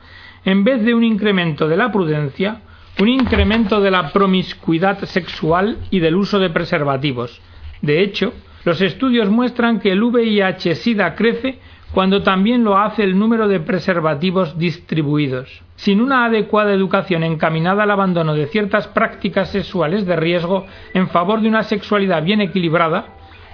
en 0.45 0.63
vez 0.63 0.81
de 0.85 0.93
un 0.93 1.03
incremento 1.03 1.67
de 1.67 1.75
la 1.75 1.91
prudencia, 1.91 2.61
un 3.01 3.09
incremento 3.09 3.81
de 3.81 3.91
la 3.91 4.13
promiscuidad 4.13 5.03
sexual 5.03 5.79
y 5.89 5.99
del 5.99 6.15
uso 6.15 6.39
de 6.39 6.51
preservativos. 6.51 7.41
De 7.81 8.01
hecho, 8.01 8.31
los 8.63 8.79
estudios 8.79 9.29
muestran 9.29 9.81
que 9.81 9.91
el 9.91 10.01
VIH-Sida 10.01 11.15
crece 11.15 11.59
cuando 11.95 12.23
también 12.23 12.65
lo 12.65 12.77
hace 12.77 13.03
el 13.03 13.17
número 13.17 13.47
de 13.47 13.61
preservativos 13.61 14.59
distribuidos. 14.59 15.63
Sin 15.77 16.01
una 16.01 16.25
adecuada 16.25 16.73
educación 16.73 17.23
encaminada 17.23 17.83
al 17.83 17.91
abandono 17.91 18.33
de 18.33 18.47
ciertas 18.47 18.85
prácticas 18.89 19.49
sexuales 19.51 20.05
de 20.05 20.17
riesgo 20.17 20.65
en 20.93 21.07
favor 21.07 21.39
de 21.39 21.47
una 21.47 21.63
sexualidad 21.63 22.21
bien 22.21 22.41
equilibrada, 22.41 23.05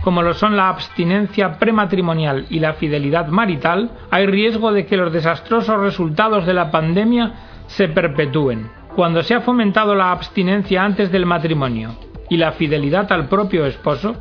como 0.04 0.24
lo 0.24 0.34
son 0.34 0.58
la 0.58 0.70
abstinencia 0.70 1.60
prematrimonial 1.60 2.48
y 2.50 2.60
la 2.60 2.74
fidelidad 2.74 3.28
marital, 3.28 3.92
hay 4.10 4.26
riesgo 4.26 4.74
de 4.74 4.88
que 4.88 4.98
los 4.98 5.14
desastrosos 5.14 5.80
resultados 5.80 6.48
de 6.48 6.56
la 6.56 6.72
pandemia 6.72 7.34
se 7.68 7.90
perpetúen. 7.90 8.72
Cuando 8.96 9.22
se 9.22 9.36
ha 9.36 9.42
fomentado 9.42 9.94
la 9.94 10.12
abstinencia 10.12 10.84
antes 10.84 11.12
del 11.12 11.28
matrimonio 11.28 11.92
y 12.28 12.38
la 12.38 12.54
fidelidad 12.54 13.12
al 13.12 13.28
propio 13.28 13.68
esposo, 13.68 14.16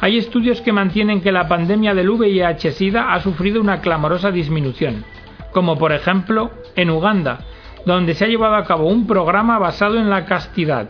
hay 0.00 0.18
estudios 0.18 0.60
que 0.60 0.72
mantienen 0.72 1.20
que 1.20 1.32
la 1.32 1.48
pandemia 1.48 1.94
del 1.94 2.10
VIH-Sida 2.10 3.12
ha 3.12 3.20
sufrido 3.20 3.60
una 3.60 3.80
clamorosa 3.80 4.30
disminución, 4.30 5.04
como 5.52 5.78
por 5.78 5.92
ejemplo 5.92 6.50
en 6.74 6.90
Uganda, 6.90 7.40
donde 7.86 8.14
se 8.14 8.24
ha 8.24 8.28
llevado 8.28 8.56
a 8.56 8.64
cabo 8.64 8.88
un 8.88 9.06
programa 9.06 9.58
basado 9.58 9.98
en 9.98 10.10
la 10.10 10.26
castidad 10.26 10.88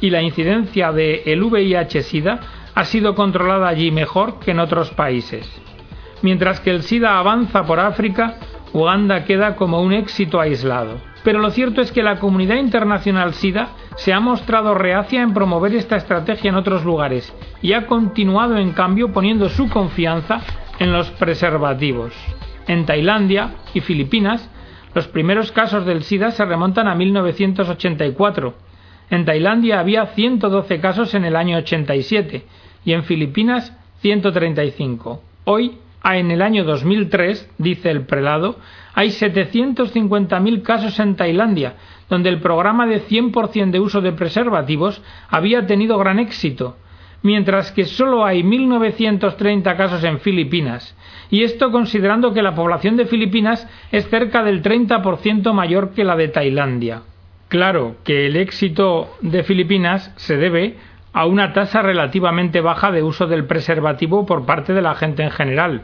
y 0.00 0.10
la 0.10 0.22
incidencia 0.22 0.92
del 0.92 1.22
el 1.26 1.42
VIH-Sida 1.42 2.40
ha 2.74 2.84
sido 2.84 3.14
controlada 3.14 3.68
allí 3.68 3.90
mejor 3.90 4.38
que 4.38 4.52
en 4.52 4.60
otros 4.60 4.90
países. 4.90 5.48
Mientras 6.22 6.60
que 6.60 6.70
el 6.70 6.82
SIDA 6.82 7.18
avanza 7.18 7.64
por 7.64 7.80
África, 7.80 8.36
Uganda 8.72 9.24
queda 9.24 9.56
como 9.56 9.80
un 9.80 9.92
éxito 9.92 10.40
aislado. 10.40 10.98
Pero 11.24 11.40
lo 11.40 11.50
cierto 11.50 11.80
es 11.80 11.92
que 11.92 12.02
la 12.02 12.18
comunidad 12.18 12.56
internacional 12.56 13.34
SIDA 13.34 13.68
se 13.96 14.12
ha 14.12 14.20
mostrado 14.20 14.74
reacia 14.74 15.22
en 15.22 15.34
promover 15.34 15.74
esta 15.74 15.96
estrategia 15.96 16.50
en 16.50 16.54
otros 16.54 16.84
lugares 16.84 17.34
y 17.60 17.72
ha 17.72 17.86
continuado 17.86 18.56
en 18.56 18.72
cambio 18.72 19.12
poniendo 19.12 19.48
su 19.48 19.68
confianza 19.68 20.40
en 20.78 20.92
los 20.92 21.10
preservativos. 21.12 22.12
En 22.66 22.86
Tailandia 22.86 23.54
y 23.74 23.80
Filipinas, 23.80 24.48
los 24.94 25.08
primeros 25.08 25.52
casos 25.52 25.84
del 25.86 26.02
SIDA 26.02 26.30
se 26.30 26.44
remontan 26.44 26.88
a 26.88 26.94
1984. 26.94 28.54
En 29.10 29.24
Tailandia 29.24 29.80
había 29.80 30.06
112 30.06 30.80
casos 30.80 31.14
en 31.14 31.24
el 31.24 31.36
año 31.36 31.58
87 31.58 32.44
y 32.84 32.92
en 32.92 33.04
Filipinas 33.04 33.76
135. 34.00 35.22
Hoy, 35.44 35.78
en 36.04 36.30
el 36.30 36.42
año 36.42 36.64
2003, 36.64 37.50
dice 37.58 37.90
el 37.90 38.06
prelado, 38.06 38.58
hay 38.94 39.08
750.000 39.08 40.62
casos 40.62 40.98
en 41.00 41.16
Tailandia, 41.16 41.74
donde 42.08 42.28
el 42.28 42.40
programa 42.40 42.86
de 42.86 43.02
100% 43.02 43.70
de 43.70 43.80
uso 43.80 44.00
de 44.00 44.12
preservativos 44.12 45.02
había 45.28 45.66
tenido 45.66 45.98
gran 45.98 46.18
éxito, 46.18 46.76
mientras 47.22 47.72
que 47.72 47.84
solo 47.84 48.24
hay 48.24 48.42
1.930 48.42 49.76
casos 49.76 50.04
en 50.04 50.20
Filipinas, 50.20 50.96
y 51.30 51.42
esto 51.42 51.70
considerando 51.70 52.32
que 52.32 52.42
la 52.42 52.54
población 52.54 52.96
de 52.96 53.06
Filipinas 53.06 53.68
es 53.92 54.08
cerca 54.08 54.42
del 54.42 54.62
30% 54.62 55.52
mayor 55.52 55.90
que 55.94 56.04
la 56.04 56.16
de 56.16 56.28
Tailandia. 56.28 57.02
Claro 57.48 57.96
que 58.04 58.26
el 58.26 58.36
éxito 58.36 59.16
de 59.22 59.42
Filipinas 59.42 60.12
se 60.16 60.36
debe 60.36 60.76
a 61.12 61.26
una 61.26 61.52
tasa 61.52 61.82
relativamente 61.82 62.60
baja 62.60 62.90
de 62.90 63.02
uso 63.02 63.26
del 63.26 63.46
preservativo 63.46 64.26
por 64.26 64.46
parte 64.46 64.72
de 64.72 64.82
la 64.82 64.94
gente 64.94 65.22
en 65.22 65.30
general, 65.30 65.82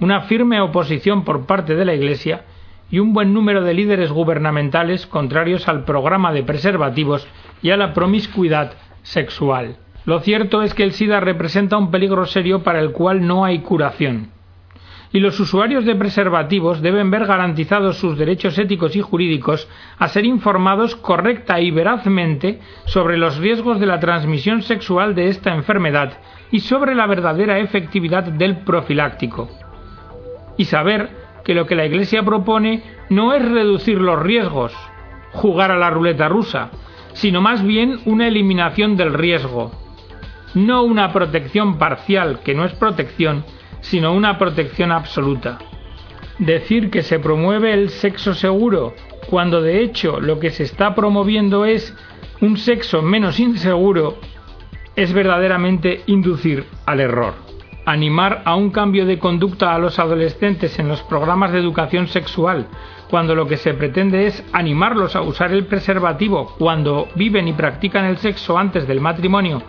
una 0.00 0.22
firme 0.22 0.60
oposición 0.60 1.24
por 1.24 1.46
parte 1.46 1.74
de 1.74 1.84
la 1.84 1.94
Iglesia 1.94 2.44
y 2.90 2.98
un 2.98 3.12
buen 3.12 3.32
número 3.32 3.62
de 3.62 3.74
líderes 3.74 4.10
gubernamentales 4.10 5.06
contrarios 5.06 5.68
al 5.68 5.84
programa 5.84 6.32
de 6.32 6.42
preservativos 6.42 7.26
y 7.62 7.70
a 7.70 7.76
la 7.76 7.94
promiscuidad 7.94 8.72
sexual. 9.02 9.76
Lo 10.06 10.20
cierto 10.20 10.62
es 10.62 10.74
que 10.74 10.82
el 10.82 10.92
SIDA 10.92 11.20
representa 11.20 11.76
un 11.76 11.90
peligro 11.90 12.26
serio 12.26 12.62
para 12.62 12.80
el 12.80 12.92
cual 12.92 13.26
no 13.26 13.44
hay 13.44 13.60
curación. 13.60 14.30
Y 15.12 15.18
los 15.18 15.40
usuarios 15.40 15.84
de 15.84 15.96
preservativos 15.96 16.82
deben 16.82 17.10
ver 17.10 17.26
garantizados 17.26 17.98
sus 17.98 18.16
derechos 18.16 18.56
éticos 18.58 18.94
y 18.94 19.00
jurídicos 19.00 19.68
a 19.98 20.06
ser 20.08 20.24
informados 20.24 20.94
correcta 20.94 21.60
y 21.60 21.72
verazmente 21.72 22.60
sobre 22.84 23.16
los 23.16 23.38
riesgos 23.38 23.80
de 23.80 23.86
la 23.86 23.98
transmisión 23.98 24.62
sexual 24.62 25.16
de 25.16 25.28
esta 25.28 25.52
enfermedad 25.52 26.18
y 26.52 26.60
sobre 26.60 26.94
la 26.94 27.06
verdadera 27.06 27.58
efectividad 27.58 28.24
del 28.24 28.58
profiláctico. 28.58 29.48
Y 30.56 30.66
saber 30.66 31.10
que 31.44 31.54
lo 31.54 31.66
que 31.66 31.74
la 31.74 31.86
Iglesia 31.86 32.22
propone 32.22 32.82
no 33.08 33.34
es 33.34 33.42
reducir 33.42 33.98
los 33.98 34.20
riesgos, 34.20 34.72
jugar 35.32 35.72
a 35.72 35.78
la 35.78 35.90
ruleta 35.90 36.28
rusa, 36.28 36.70
sino 37.12 37.40
más 37.40 37.64
bien 37.64 37.98
una 38.04 38.28
eliminación 38.28 38.96
del 38.96 39.14
riesgo, 39.14 39.72
no 40.54 40.82
una 40.82 41.12
protección 41.12 41.78
parcial, 41.78 42.40
que 42.44 42.54
no 42.54 42.64
es 42.64 42.72
protección, 42.74 43.44
sino 43.80 44.12
una 44.12 44.38
protección 44.38 44.92
absoluta. 44.92 45.58
Decir 46.38 46.90
que 46.90 47.02
se 47.02 47.18
promueve 47.18 47.72
el 47.72 47.90
sexo 47.90 48.34
seguro, 48.34 48.94
cuando 49.28 49.60
de 49.62 49.82
hecho 49.82 50.20
lo 50.20 50.38
que 50.40 50.50
se 50.50 50.62
está 50.62 50.94
promoviendo 50.94 51.64
es 51.64 51.94
un 52.40 52.56
sexo 52.56 53.02
menos 53.02 53.38
inseguro, 53.38 54.18
es 54.96 55.12
verdaderamente 55.12 56.02
inducir 56.06 56.64
al 56.86 57.00
error 57.00 57.50
animar 57.90 58.42
a 58.44 58.54
un 58.54 58.70
cambio 58.70 59.06
de 59.06 59.18
conducta 59.18 59.74
a 59.74 59.78
los 59.78 59.98
adolescentes 59.98 60.78
en 60.78 60.88
los 60.88 61.02
programas 61.02 61.52
de 61.52 61.58
educación 61.58 62.08
sexual, 62.08 62.66
cuando 63.08 63.34
lo 63.34 63.46
que 63.46 63.56
se 63.56 63.74
pretende 63.74 64.26
es 64.26 64.44
animarlos 64.52 65.16
a 65.16 65.22
usar 65.22 65.52
el 65.52 65.66
preservativo 65.66 66.54
cuando 66.58 67.08
viven 67.16 67.48
y 67.48 67.52
practican 67.52 68.04
el 68.04 68.18
sexo 68.18 68.56
antes 68.56 68.86
del 68.86 69.00
matrimonio, 69.00 69.62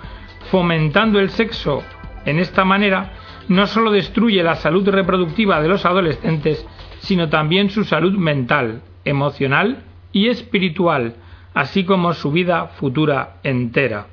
fomentando 0.51 1.19
el 1.19 1.29
sexo 1.31 1.83
en 2.25 2.39
esta 2.39 2.63
manera, 2.63 3.13
no 3.47 3.67
solo 3.67 3.91
destruye 3.91 4.43
la 4.43 4.55
salud 4.55 4.87
reproductiva 4.89 5.61
de 5.61 5.67
los 5.67 5.85
adolescentes, 5.85 6.65
sino 6.99 7.29
también 7.29 7.69
su 7.69 7.83
salud 7.83 8.13
mental, 8.13 8.81
emocional 9.05 9.83
y 10.11 10.27
espiritual, 10.27 11.15
así 11.53 11.83
como 11.83 12.13
su 12.13 12.31
vida 12.31 12.67
futura 12.67 13.37
entera. 13.43 14.07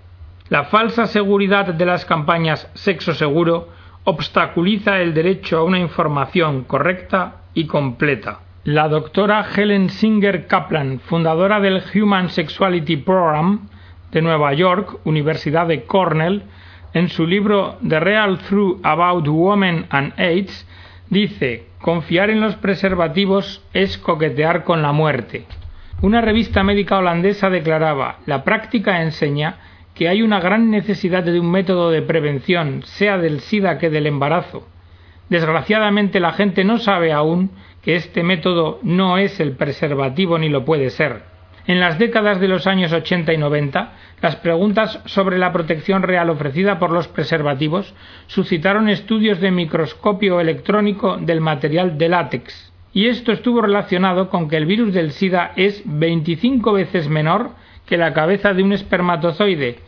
La 0.48 0.64
falsa 0.64 1.06
seguridad 1.06 1.74
de 1.74 1.84
las 1.84 2.04
campañas 2.04 2.70
sexo 2.74 3.12
seguro 3.12 3.68
obstaculiza 4.04 5.00
el 5.00 5.12
derecho 5.12 5.58
a 5.58 5.64
una 5.64 5.78
información 5.78 6.64
correcta 6.64 7.42
y 7.52 7.66
completa. 7.66 8.40
La 8.64 8.88
doctora 8.88 9.46
Helen 9.54 9.90
Singer 9.90 10.46
Kaplan, 10.46 11.00
fundadora 11.00 11.60
del 11.60 11.82
Human 11.94 12.30
Sexuality 12.30 12.96
Program 12.96 13.68
de 14.10 14.22
Nueva 14.22 14.54
York, 14.54 15.00
Universidad 15.04 15.66
de 15.66 15.84
Cornell, 15.84 16.42
en 16.94 17.08
su 17.08 17.26
libro 17.26 17.78
The 17.86 18.00
Real 18.00 18.38
Truth 18.38 18.80
About 18.82 19.26
Women 19.28 19.86
and 19.90 20.12
AIDS, 20.18 20.66
dice 21.10 21.66
confiar 21.80 22.30
en 22.30 22.40
los 22.40 22.56
preservativos 22.56 23.62
es 23.72 23.98
coquetear 23.98 24.64
con 24.64 24.82
la 24.82 24.92
muerte. 24.92 25.44
Una 26.00 26.20
revista 26.20 26.62
médica 26.62 26.98
holandesa 26.98 27.50
declaraba 27.50 28.18
la 28.26 28.44
práctica 28.44 29.02
enseña 29.02 29.56
que 29.94 30.08
hay 30.08 30.22
una 30.22 30.38
gran 30.38 30.70
necesidad 30.70 31.24
de 31.24 31.40
un 31.40 31.50
método 31.50 31.90
de 31.90 32.02
prevención, 32.02 32.82
sea 32.84 33.18
del 33.18 33.40
SIDA 33.40 33.78
que 33.78 33.90
del 33.90 34.06
embarazo. 34.06 34.66
Desgraciadamente 35.28 36.20
la 36.20 36.32
gente 36.32 36.62
no 36.64 36.78
sabe 36.78 37.12
aún 37.12 37.50
que 37.82 37.96
este 37.96 38.22
método 38.22 38.78
no 38.82 39.18
es 39.18 39.40
el 39.40 39.56
preservativo 39.56 40.38
ni 40.38 40.48
lo 40.48 40.64
puede 40.64 40.90
ser. 40.90 41.22
En 41.68 41.80
las 41.80 41.98
décadas 41.98 42.40
de 42.40 42.48
los 42.48 42.66
años 42.66 42.94
80 42.94 43.34
y 43.34 43.36
90, 43.36 43.92
las 44.22 44.36
preguntas 44.36 45.02
sobre 45.04 45.36
la 45.36 45.52
protección 45.52 46.02
real 46.02 46.30
ofrecida 46.30 46.78
por 46.78 46.90
los 46.90 47.08
preservativos 47.08 47.94
suscitaron 48.26 48.88
estudios 48.88 49.38
de 49.38 49.50
microscopio 49.50 50.40
electrónico 50.40 51.18
del 51.18 51.42
material 51.42 51.98
de 51.98 52.08
látex. 52.08 52.72
Y 52.94 53.08
esto 53.08 53.32
estuvo 53.32 53.60
relacionado 53.60 54.30
con 54.30 54.48
que 54.48 54.56
el 54.56 54.64
virus 54.64 54.94
del 54.94 55.12
SIDA 55.12 55.52
es 55.56 55.82
25 55.84 56.72
veces 56.72 57.10
menor 57.10 57.50
que 57.84 57.98
la 57.98 58.14
cabeza 58.14 58.54
de 58.54 58.62
un 58.62 58.72
espermatozoide 58.72 59.80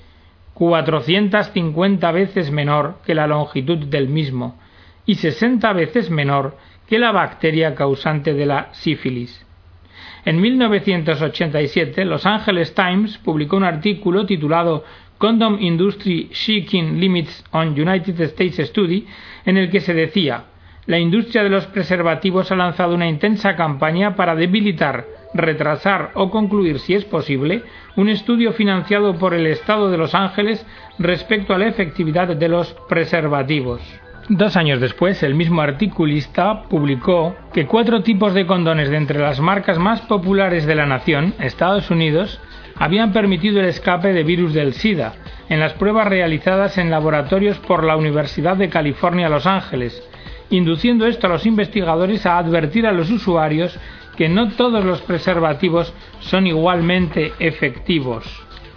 450 0.52 2.12
veces 2.12 2.50
menor 2.50 2.96
que 3.06 3.14
la 3.14 3.26
longitud 3.26 3.86
del 3.86 4.06
mismo 4.06 4.58
y 5.06 5.14
60 5.14 5.72
veces 5.72 6.10
menor 6.10 6.58
que 6.86 6.98
la 6.98 7.10
bacteria 7.10 7.74
causante 7.74 8.34
de 8.34 8.44
la 8.44 8.68
sífilis. 8.72 9.46
En 10.24 10.40
1987, 10.40 12.04
Los 12.04 12.26
Angeles 12.26 12.74
Times 12.74 13.18
publicó 13.18 13.56
un 13.56 13.64
artículo 13.64 14.26
titulado 14.26 14.84
Condom 15.18 15.58
Industry 15.60 16.30
Seeking 16.32 16.98
Limits 16.98 17.44
on 17.52 17.68
United 17.68 18.20
States 18.20 18.68
Study, 18.68 19.06
en 19.44 19.56
el 19.56 19.70
que 19.70 19.80
se 19.80 19.94
decía 19.94 20.44
la 20.86 20.98
industria 20.98 21.44
de 21.44 21.50
los 21.50 21.66
preservativos 21.66 22.50
ha 22.50 22.56
lanzado 22.56 22.94
una 22.94 23.08
intensa 23.08 23.54
campaña 23.54 24.16
para 24.16 24.34
debilitar 24.34 25.06
retrasar 25.34 26.10
o 26.14 26.30
concluir, 26.30 26.80
si 26.80 26.94
es 26.94 27.04
posible, 27.04 27.62
un 27.94 28.08
estudio 28.08 28.52
financiado 28.52 29.16
por 29.16 29.32
el 29.32 29.46
Estado 29.46 29.88
de 29.90 29.98
Los 29.98 30.16
Ángeles 30.16 30.66
respecto 30.98 31.54
a 31.54 31.58
la 31.58 31.68
efectividad 31.68 32.34
de 32.34 32.48
los 32.48 32.74
preservativos. 32.88 33.80
Dos 34.28 34.56
años 34.56 34.80
después, 34.80 35.22
el 35.22 35.34
mismo 35.34 35.60
articulista 35.60 36.62
publicó 36.64 37.34
que 37.52 37.66
cuatro 37.66 38.02
tipos 38.02 38.34
de 38.34 38.46
condones 38.46 38.90
de 38.90 38.96
entre 38.96 39.18
las 39.18 39.40
marcas 39.40 39.78
más 39.78 40.02
populares 40.02 40.66
de 40.66 40.74
la 40.74 40.86
nación, 40.86 41.34
Estados 41.40 41.90
Unidos, 41.90 42.40
habían 42.76 43.12
permitido 43.12 43.60
el 43.60 43.66
escape 43.66 44.12
de 44.12 44.22
virus 44.22 44.54
del 44.54 44.74
SIDA 44.74 45.14
en 45.48 45.58
las 45.58 45.74
pruebas 45.74 46.08
realizadas 46.08 46.78
en 46.78 46.90
laboratorios 46.90 47.58
por 47.58 47.84
la 47.84 47.96
Universidad 47.96 48.56
de 48.56 48.68
California 48.68 49.28
Los 49.28 49.46
Ángeles, 49.46 50.00
induciendo 50.48 51.06
esto 51.06 51.26
a 51.26 51.30
los 51.30 51.44
investigadores 51.44 52.24
a 52.24 52.38
advertir 52.38 52.86
a 52.86 52.92
los 52.92 53.10
usuarios 53.10 53.78
que 54.16 54.28
no 54.28 54.50
todos 54.50 54.84
los 54.84 55.00
preservativos 55.02 55.92
son 56.20 56.46
igualmente 56.46 57.32
efectivos. 57.38 58.24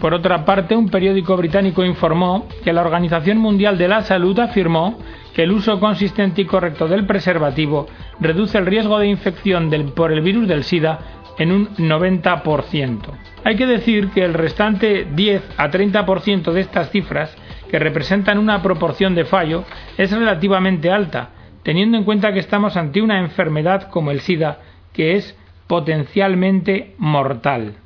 Por 0.04 0.12
otra 0.12 0.44
parte, 0.44 0.76
un 0.76 0.90
periódico 0.90 1.34
británico 1.34 1.82
informó 1.82 2.46
que 2.62 2.74
la 2.74 2.82
Organización 2.82 3.38
Mundial 3.38 3.78
de 3.78 3.88
la 3.88 4.02
Salud 4.02 4.38
afirmó 4.38 4.98
que 5.34 5.44
el 5.44 5.50
uso 5.50 5.80
consistente 5.80 6.42
y 6.42 6.44
correcto 6.44 6.88
del 6.88 7.06
preservativo 7.06 7.86
reduce 8.20 8.58
el 8.58 8.66
riesgo 8.66 8.98
de 8.98 9.06
infección 9.06 9.70
por 9.96 10.12
el 10.12 10.20
virus 10.20 10.46
del 10.46 10.64
SIDA 10.64 10.98
en 11.38 11.52
un 11.52 11.68
90%. 11.76 12.98
Hay 13.44 13.56
que 13.56 13.66
decir 13.66 14.10
que 14.10 14.22
el 14.22 14.34
restante 14.34 15.06
10 15.10 15.42
a 15.56 15.70
30% 15.70 16.52
de 16.52 16.60
estas 16.60 16.90
cifras, 16.90 17.34
que 17.70 17.78
representan 17.78 18.36
una 18.36 18.60
proporción 18.60 19.14
de 19.14 19.24
fallo, 19.24 19.64
es 19.96 20.12
relativamente 20.12 20.90
alta, 20.90 21.30
teniendo 21.62 21.96
en 21.96 22.04
cuenta 22.04 22.34
que 22.34 22.40
estamos 22.40 22.76
ante 22.76 23.00
una 23.00 23.20
enfermedad 23.20 23.88
como 23.88 24.10
el 24.10 24.20
SIDA 24.20 24.58
que 24.92 25.16
es 25.16 25.34
potencialmente 25.66 26.94
mortal. 26.98 27.76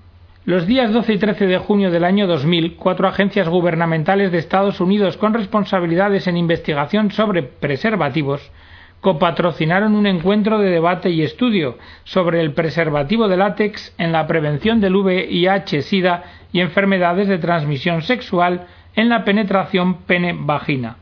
Los 0.49 0.67
días 0.67 0.95
12 0.95 1.13
y 1.13 1.19
13 1.19 1.47
de 1.47 1.59
junio 1.59 1.91
del 1.91 2.05
año 2.05 2.27
2000, 2.27 2.77
cuatro 2.77 3.07
agencias 3.07 3.51
gubernamentales 3.51 4.33
de 4.33 4.39
Estados 4.39 4.81
Unidos 4.81 5.19
con 5.19 5.35
responsabilidades 5.35 6.27
en 6.27 6.39
investigación 6.39 7.11
sobre 7.11 7.43
preservativos 7.43 8.51
copatrocinaron 9.03 9.95
un 9.95 10.07
encuentro 10.07 10.59
de 10.59 10.71
debate 10.71 11.11
y 11.11 11.21
estudio 11.21 11.77
sobre 12.05 12.41
el 12.41 12.55
preservativo 12.55 13.29
de 13.29 13.37
látex 13.37 13.95
en 13.99 14.11
la 14.11 14.27
prevención 14.27 14.81
del 14.81 14.97
VIH, 14.97 15.83
SIDA 15.83 16.25
y 16.51 16.61
enfermedades 16.61 17.29
de 17.29 17.37
transmisión 17.37 18.01
sexual 18.01 18.69
en 18.97 19.11
la 19.11 19.25
penetración 19.25 19.99
pene-vagina. 20.05 20.97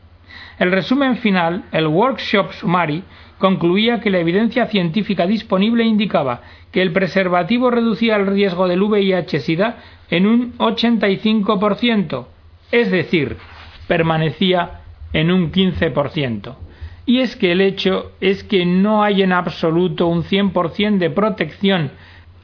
El 0.59 0.71
resumen 0.71 1.17
final, 1.17 1.63
el 1.71 1.87
workshop 1.87 2.51
summary, 2.53 3.03
concluía 3.37 3.99
que 3.99 4.09
la 4.09 4.19
evidencia 4.19 4.65
científica 4.67 5.27
disponible 5.27 5.83
indicaba 5.83 6.41
que 6.71 6.81
el 6.81 6.91
preservativo 6.91 7.69
reducía 7.69 8.15
el 8.15 8.27
riesgo 8.27 8.67
del 8.67 8.81
VIH-Sida 8.81 9.77
en 10.09 10.25
un 10.25 10.57
85%, 10.57 12.27
es 12.71 12.91
decir, 12.91 13.37
permanecía 13.87 14.81
en 15.13 15.31
un 15.31 15.51
15%. 15.51 16.55
Y 17.05 17.19
es 17.19 17.35
que 17.35 17.53
el 17.53 17.61
hecho 17.61 18.11
es 18.19 18.43
que 18.43 18.65
no 18.65 19.03
hay 19.03 19.21
en 19.21 19.31
absoluto 19.31 20.07
un 20.07 20.23
100% 20.23 20.97
de 20.97 21.09
protección 21.09 21.91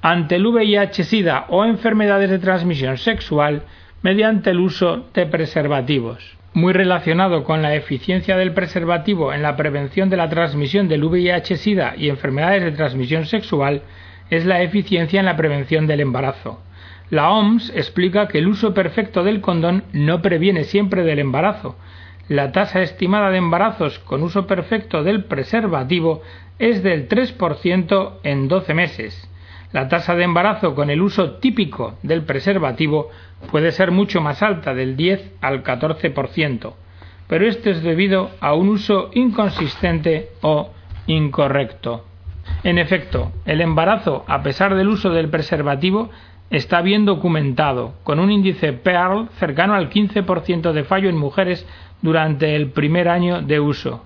ante 0.01 0.35
el 0.35 0.45
VIH-Sida 0.45 1.45
o 1.49 1.65
enfermedades 1.65 2.29
de 2.29 2.39
transmisión 2.39 2.97
sexual 2.97 3.63
mediante 4.03 4.51
el 4.51 4.59
uso 4.59 5.07
de 5.13 5.25
preservativos 5.25 6.37
muy 6.53 6.71
relacionado 6.71 7.43
con 7.43 7.61
la 7.61 7.73
eficiencia 7.75 8.37
del 8.37 8.53
preservativo 8.53 9.33
en 9.33 9.41
la 9.41 9.55
prevención 9.55 10.09
de 10.09 10.17
la 10.17 10.29
transmisión 10.29 10.87
del 10.87 11.03
VIH-Sida 11.03 11.95
y 11.97 12.09
enfermedades 12.09 12.63
de 12.63 12.71
transmisión 12.71 13.25
sexual 13.25 13.81
es 14.29 14.45
la 14.45 14.61
eficiencia 14.61 15.19
en 15.19 15.25
la 15.25 15.35
prevención 15.35 15.87
del 15.87 16.01
embarazo. 16.01 16.61
La 17.09 17.31
OMS 17.31 17.71
explica 17.75 18.27
que 18.27 18.37
el 18.37 18.47
uso 18.47 18.73
perfecto 18.73 19.23
del 19.23 19.41
condón 19.41 19.83
no 19.93 20.21
previene 20.21 20.63
siempre 20.63 21.03
del 21.03 21.19
embarazo. 21.19 21.75
La 22.29 22.51
tasa 22.51 22.81
estimada 22.81 23.31
de 23.31 23.37
embarazos 23.37 23.99
con 23.99 24.21
uso 24.21 24.47
perfecto 24.47 25.03
del 25.03 25.25
preservativo 25.25 26.21
es 26.59 26.83
del 26.83 27.09
3% 27.09 28.13
en 28.23 28.47
12 28.47 28.73
meses 28.73 29.29
la 29.73 29.89
tasa 29.89 30.15
de 30.15 30.23
embarazo 30.23 30.75
con 30.75 30.89
el 30.89 31.01
uso 31.01 31.33
típico 31.37 31.95
del 32.03 32.23
preservativo 32.23 33.09
puede 33.51 33.71
ser 33.71 33.91
mucho 33.91 34.21
más 34.21 34.41
alta, 34.41 34.73
del 34.73 34.95
10 34.95 35.33
al 35.41 35.63
14%, 35.63 36.73
pero 37.27 37.47
esto 37.47 37.69
es 37.71 37.81
debido 37.81 38.29
a 38.39 38.53
un 38.53 38.69
uso 38.69 39.09
inconsistente 39.13 40.29
o 40.41 40.69
incorrecto. 41.07 42.05
En 42.63 42.77
efecto, 42.77 43.31
el 43.45 43.61
embarazo, 43.61 44.23
a 44.27 44.43
pesar 44.43 44.75
del 44.75 44.89
uso 44.89 45.09
del 45.09 45.29
preservativo, 45.29 46.09
está 46.49 46.81
bien 46.81 47.05
documentado, 47.05 47.95
con 48.03 48.19
un 48.19 48.31
índice 48.31 48.73
PEARL 48.73 49.29
cercano 49.39 49.73
al 49.73 49.89
15% 49.89 50.71
de 50.71 50.83
fallo 50.83 51.09
en 51.09 51.17
mujeres 51.17 51.67
durante 52.01 52.55
el 52.55 52.71
primer 52.71 53.09
año 53.09 53.41
de 53.41 53.59
uso. 53.59 54.05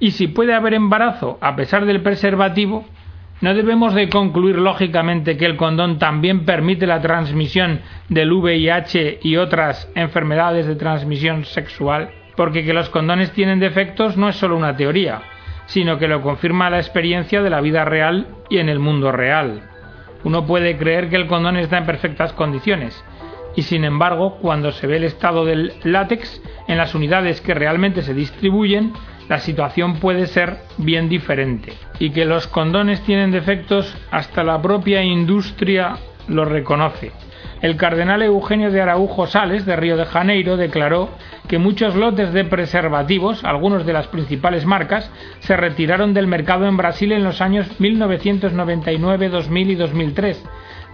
Y 0.00 0.10
si 0.10 0.26
puede 0.26 0.52
haber 0.52 0.74
embarazo 0.74 1.38
a 1.40 1.54
pesar 1.54 1.86
del 1.86 2.02
preservativo, 2.02 2.84
no 3.40 3.54
debemos 3.54 3.94
de 3.94 4.08
concluir 4.08 4.56
lógicamente 4.56 5.36
que 5.36 5.44
el 5.44 5.56
condón 5.56 5.98
también 5.98 6.46
permite 6.46 6.86
la 6.86 7.02
transmisión 7.02 7.82
del 8.08 8.32
VIH 8.32 9.20
y 9.22 9.36
otras 9.36 9.90
enfermedades 9.94 10.66
de 10.66 10.76
transmisión 10.76 11.44
sexual, 11.44 12.10
porque 12.34 12.64
que 12.64 12.72
los 12.72 12.88
condones 12.88 13.32
tienen 13.32 13.60
defectos 13.60 14.16
no 14.16 14.30
es 14.30 14.36
solo 14.36 14.56
una 14.56 14.76
teoría, 14.76 15.20
sino 15.66 15.98
que 15.98 16.08
lo 16.08 16.22
confirma 16.22 16.70
la 16.70 16.78
experiencia 16.78 17.42
de 17.42 17.50
la 17.50 17.60
vida 17.60 17.84
real 17.84 18.26
y 18.48 18.58
en 18.58 18.70
el 18.70 18.78
mundo 18.78 19.12
real. 19.12 19.68
Uno 20.24 20.46
puede 20.46 20.78
creer 20.78 21.10
que 21.10 21.16
el 21.16 21.26
condón 21.26 21.56
está 21.56 21.76
en 21.76 21.86
perfectas 21.86 22.32
condiciones, 22.32 23.04
y 23.54 23.62
sin 23.62 23.84
embargo, 23.84 24.38
cuando 24.40 24.72
se 24.72 24.86
ve 24.86 24.96
el 24.96 25.04
estado 25.04 25.44
del 25.44 25.72
látex 25.82 26.42
en 26.68 26.78
las 26.78 26.94
unidades 26.94 27.40
que 27.40 27.54
realmente 27.54 28.02
se 28.02 28.14
distribuyen, 28.14 28.92
la 29.28 29.38
situación 29.38 29.96
puede 29.96 30.26
ser 30.26 30.58
bien 30.78 31.08
diferente. 31.08 31.72
Y 31.98 32.10
que 32.10 32.24
los 32.24 32.46
condones 32.46 33.00
tienen 33.02 33.30
defectos, 33.30 33.96
hasta 34.10 34.44
la 34.44 34.60
propia 34.60 35.02
industria 35.02 35.96
lo 36.28 36.44
reconoce. 36.44 37.12
El 37.62 37.76
cardenal 37.76 38.22
Eugenio 38.22 38.70
de 38.70 38.82
Araujo 38.82 39.26
Sales, 39.26 39.64
de 39.64 39.76
Río 39.76 39.96
de 39.96 40.04
Janeiro, 40.04 40.56
declaró 40.56 41.08
que 41.48 41.58
muchos 41.58 41.94
lotes 41.94 42.32
de 42.32 42.44
preservativos, 42.44 43.44
algunos 43.44 43.86
de 43.86 43.92
las 43.94 44.08
principales 44.08 44.66
marcas, 44.66 45.10
se 45.40 45.56
retiraron 45.56 46.12
del 46.12 46.26
mercado 46.26 46.66
en 46.66 46.76
Brasil 46.76 47.12
en 47.12 47.24
los 47.24 47.40
años 47.40 47.80
1999, 47.80 49.28
2000 49.30 49.70
y 49.70 49.74
2003, 49.74 50.44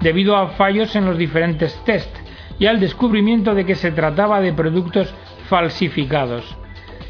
debido 0.01 0.37
a 0.37 0.51
fallos 0.51 0.95
en 0.95 1.05
los 1.05 1.19
diferentes 1.19 1.75
test 1.85 2.15
y 2.59 2.67
al 2.67 2.79
descubrimiento 2.79 3.55
de 3.55 3.67
que 3.67 3.75
se 3.75 3.91
trataba 3.91 4.41
de 4.41 4.53
productos 4.53 5.13
falsificados. 5.49 6.57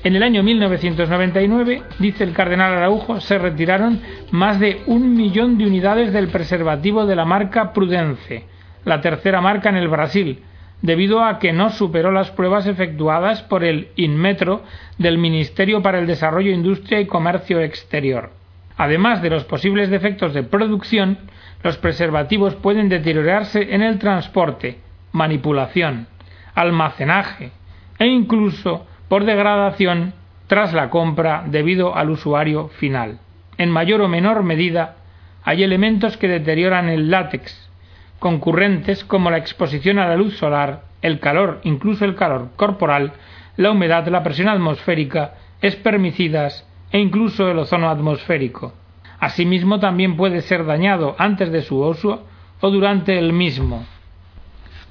En 0.05 0.17
el 0.17 0.25
año 0.25 0.43
1999, 0.43 1.83
dice 2.01 2.25
el 2.25 2.33
cardenal 2.33 2.73
Araujo, 2.73 3.21
se 3.21 3.39
retiraron 3.39 4.01
más 4.33 4.59
de 4.59 4.83
un 4.87 5.15
millón 5.15 5.59
de 5.59 5.67
unidades 5.67 6.13
del 6.13 6.27
preservativo 6.27 7.07
de 7.07 7.15
la 7.15 7.25
marca 7.25 7.73
Prudence, 7.73 8.45
la 8.85 9.01
tercera 9.01 9.41
marca 9.41 9.69
en 9.69 9.77
el 9.77 9.87
Brasil, 9.87 10.43
debido 10.81 11.25
a 11.25 11.39
que 11.39 11.53
no 11.53 11.71
superó 11.71 12.11
las 12.11 12.33
pruebas 12.33 12.67
efectuadas 12.67 13.43
por 13.43 13.63
el 13.63 13.91
INMETRO 13.95 14.65
del 14.99 15.19
Ministerio 15.19 15.83
para 15.83 16.01
el 16.01 16.09
Desarrollo, 16.09 16.51
Industria 16.51 17.01
y 17.01 17.07
Comercio 17.07 17.61
Exterior. 17.61 18.31
Además 18.77 19.23
de 19.23 19.31
los 19.31 19.45
posibles 19.45 19.89
defectos 19.89 20.35
de 20.35 20.43
producción, 20.43 21.19
los 21.63 21.77
preservativos 21.77 22.57
pueden 22.57 22.89
deteriorarse 22.89 23.73
en 23.73 23.83
el 23.83 24.01
transporte, 24.01 24.79
manipulación, 25.13 26.09
almacenaje 26.57 27.53
e 28.01 28.07
incluso 28.07 28.87
por 29.13 29.27
degradación 29.27 30.15
tras 30.47 30.73
la 30.73 30.89
compra 30.89 31.45
debido 31.47 31.95
al 31.95 32.09
usuario 32.09 32.69
final. 32.79 33.19
En 33.59 33.69
mayor 33.69 34.01
o 34.01 34.09
menor 34.09 34.43
medida, 34.43 34.97
hay 35.45 35.63
elementos 35.63 36.17
que 36.17 36.29
deterioran 36.29 36.89
el 36.89 37.11
látex, 37.11 37.71
concurrentes 38.19 39.05
como 39.05 39.31
la 39.31 39.37
exposición 39.37 39.99
a 39.99 40.09
la 40.09 40.17
luz 40.17 40.39
solar, 40.39 40.85
el 41.03 41.21
calor, 41.21 41.61
incluso 41.63 42.07
el 42.07 42.15
calor 42.15 42.53
corporal, 42.57 43.13
la 43.59 43.73
humedad, 43.73 44.09
la 44.09 44.23
presión 44.23 44.49
atmosférica, 44.49 45.35
espermicidas 45.61 46.67
e 46.91 46.99
incluso 46.99 47.51
el 47.51 47.59
ozono 47.59 47.91
atmosférico. 47.91 48.73
Asimismo, 49.21 49.79
también 49.79 50.17
puede 50.17 50.41
ser 50.41 50.65
dañado 50.65 51.17
antes 51.19 51.53
de 51.53 51.61
su 51.61 51.79
uso 51.85 52.27
o 52.63 52.71
durante 52.71 53.19
el 53.19 53.35
mismo. 53.35 53.85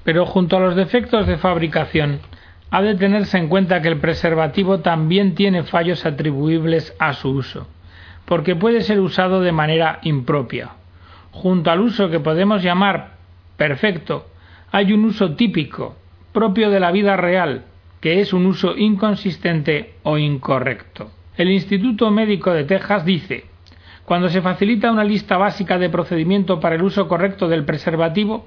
Pero 0.03 0.27
junto 0.27 0.57
a 0.57 0.59
los 0.59 0.75
defectos 0.75 1.25
de 1.25 1.37
fabricación, 1.37 2.19
ha 2.71 2.81
de 2.81 2.95
tenerse 2.95 3.37
en 3.37 3.49
cuenta 3.49 3.81
que 3.81 3.89
el 3.89 3.99
preservativo 3.99 4.79
también 4.79 5.35
tiene 5.35 5.63
fallos 5.63 6.05
atribuibles 6.05 6.95
a 6.99 7.13
su 7.13 7.29
uso, 7.29 7.67
porque 8.25 8.55
puede 8.55 8.81
ser 8.81 9.01
usado 9.01 9.41
de 9.41 9.51
manera 9.51 9.99
impropia. 10.03 10.69
Junto 11.31 11.69
al 11.69 11.81
uso 11.81 12.09
que 12.09 12.21
podemos 12.21 12.63
llamar 12.63 13.17
perfecto, 13.57 14.25
hay 14.71 14.93
un 14.93 15.03
uso 15.03 15.35
típico, 15.35 15.97
propio 16.31 16.69
de 16.69 16.79
la 16.79 16.91
vida 16.91 17.17
real, 17.17 17.65
que 17.99 18.21
es 18.21 18.31
un 18.31 18.45
uso 18.45 18.77
inconsistente 18.77 19.95
o 20.03 20.17
incorrecto. 20.17 21.11
El 21.35 21.51
Instituto 21.51 22.09
Médico 22.09 22.53
de 22.53 22.63
Texas 22.63 23.03
dice, 23.03 23.45
cuando 24.05 24.29
se 24.29 24.41
facilita 24.41 24.91
una 24.91 25.03
lista 25.03 25.37
básica 25.37 25.77
de 25.77 25.89
procedimiento 25.89 26.61
para 26.61 26.75
el 26.75 26.83
uso 26.83 27.09
correcto 27.09 27.49
del 27.49 27.65
preservativo, 27.65 28.45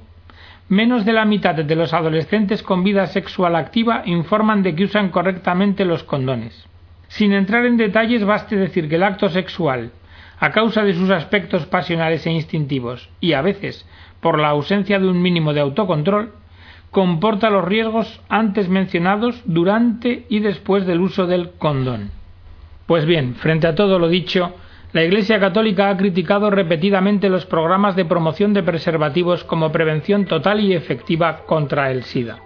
Menos 0.69 1.05
de 1.05 1.13
la 1.13 1.27
mitad 1.27 1.55
de 1.55 1.77
los 1.77 1.93
adolescentes 1.93 2.63
con 2.63 2.85
vida 2.85 3.07
sexual 3.07 3.55
activa 3.55 4.03
informan 4.07 4.63
de 4.63 4.75
que 4.75 4.85
usan 4.85 5.11
correctamente 5.11 5.85
los 5.85 6.05
condones. 6.05 6.67
Sin 7.09 7.33
entrar 7.33 7.67
en 7.67 7.77
detalles, 7.77 8.25
baste 8.25 8.57
decir 8.57 8.89
que 8.89 8.97
el 8.97 9.03
acto 9.03 9.29
sexual, 9.29 9.93
a 10.41 10.51
causa 10.53 10.83
de 10.83 10.95
sus 10.95 11.11
aspectos 11.11 11.67
pasionales 11.67 12.27
e 12.27 12.31
instintivos, 12.31 13.11
y 13.21 13.35
a 13.35 13.43
veces 13.43 13.87
por 14.21 14.41
la 14.41 14.49
ausencia 14.49 14.99
de 14.99 15.07
un 15.07 15.21
mínimo 15.21 15.53
de 15.53 15.61
autocontrol, 15.61 16.33
comporta 16.91 17.51
los 17.51 17.65
riesgos 17.65 18.23
antes 18.31 18.71
mencionados 18.71 19.43
durante 19.45 20.25
y 20.31 20.41
después 20.41 20.87
del 20.87 21.03
uso 21.03 21.27
del 21.27 21.51
condón. 21.59 22.11
Pues 22.87 23.05
bien, 23.05 23.35
frente 23.35 23.67
a 23.67 23.75
todo 23.75 23.99
lo 23.99 24.09
dicho, 24.09 24.55
la 24.95 25.03
Iglesia 25.03 25.41
Católica 25.41 25.91
ha 25.91 25.97
criticado 25.97 26.51
repetidamente 26.51 27.29
los 27.29 27.45
programas 27.47 27.97
de 27.97 28.05
promoción 28.05 28.55
de 28.55 28.63
preservativos 28.63 29.43
como 29.43 29.73
prevención 29.73 30.25
total 30.25 30.61
y 30.61 30.73
efectiva 30.73 31.39
contra 31.47 31.91
el 31.91 32.05
SIDA. 32.05 32.39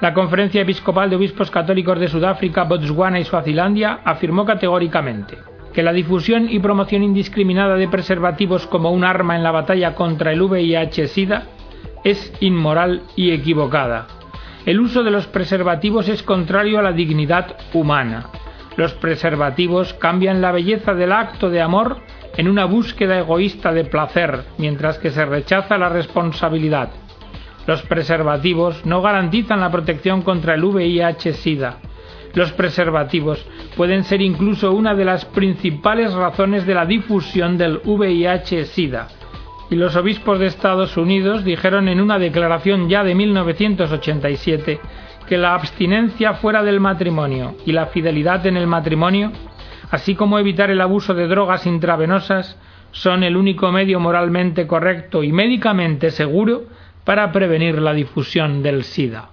La 0.00 0.12
Conferencia 0.12 0.62
Episcopal 0.62 1.08
de 1.08 1.14
Obispos 1.14 1.52
Católicos 1.52 2.00
de 2.00 2.08
Sudáfrica, 2.08 2.64
Botswana 2.64 3.20
y 3.20 3.24
Suazilandia 3.24 4.00
afirmó 4.04 4.44
categóricamente 4.44 5.38
que 5.72 5.84
la 5.84 5.92
difusión 5.92 6.48
y 6.50 6.58
promoción 6.58 7.04
indiscriminada 7.04 7.76
de 7.76 7.86
preservativos 7.86 8.66
como 8.66 8.90
un 8.90 9.04
arma 9.04 9.36
en 9.36 9.44
la 9.44 9.52
batalla 9.52 9.94
contra 9.94 10.32
el 10.32 10.42
VIH-Sida 10.42 11.44
es 12.02 12.32
inmoral 12.40 13.02
y 13.14 13.30
equivocada. 13.30 14.08
El 14.66 14.80
uso 14.80 15.04
de 15.04 15.12
los 15.12 15.28
preservativos 15.28 16.08
es 16.08 16.24
contrario 16.24 16.80
a 16.80 16.82
la 16.82 16.90
dignidad 16.90 17.54
humana 17.72 18.30
los 18.78 18.94
preservativos 18.94 19.92
cambian 19.94 20.40
la 20.40 20.52
belleza 20.52 20.94
del 20.94 21.10
acto 21.10 21.50
de 21.50 21.60
amor 21.60 21.96
en 22.36 22.46
una 22.46 22.64
búsqueda 22.64 23.18
egoísta 23.18 23.72
de 23.72 23.84
placer, 23.84 24.44
mientras 24.56 24.98
que 24.98 25.10
se 25.10 25.26
rechaza 25.26 25.76
la 25.76 25.88
responsabilidad. 25.88 26.90
Los 27.66 27.82
preservativos 27.82 28.86
no 28.86 29.02
garantizan 29.02 29.58
la 29.58 29.72
protección 29.72 30.22
contra 30.22 30.54
el 30.54 30.62
VIH-Sida. 30.62 31.78
Los 32.34 32.52
preservativos 32.52 33.44
pueden 33.76 34.04
ser 34.04 34.22
incluso 34.22 34.70
una 34.70 34.94
de 34.94 35.04
las 35.04 35.24
principales 35.24 36.12
razones 36.12 36.64
de 36.64 36.74
la 36.74 36.86
difusión 36.86 37.58
del 37.58 37.80
VIH-Sida. 37.82 39.08
Y 39.70 39.74
los 39.74 39.96
obispos 39.96 40.38
de 40.38 40.46
Estados 40.46 40.96
Unidos 40.96 41.42
dijeron 41.42 41.88
en 41.88 42.00
una 42.00 42.20
declaración 42.20 42.88
ya 42.88 43.02
de 43.02 43.16
1987 43.16 44.80
que 45.28 45.36
la 45.36 45.54
abstinencia 45.54 46.34
fuera 46.34 46.62
del 46.62 46.80
matrimonio 46.80 47.54
y 47.66 47.72
la 47.72 47.86
fidelidad 47.86 48.46
en 48.46 48.56
el 48.56 48.66
matrimonio, 48.66 49.30
así 49.90 50.14
como 50.14 50.38
evitar 50.38 50.70
el 50.70 50.80
abuso 50.80 51.12
de 51.12 51.28
drogas 51.28 51.66
intravenosas, 51.66 52.58
son 52.92 53.22
el 53.22 53.36
único 53.36 53.70
medio 53.70 54.00
moralmente 54.00 54.66
correcto 54.66 55.22
y 55.22 55.30
médicamente 55.30 56.10
seguro 56.10 56.62
para 57.04 57.30
prevenir 57.30 57.80
la 57.80 57.92
difusión 57.92 58.62
del 58.62 58.84
SIDA. 58.84 59.28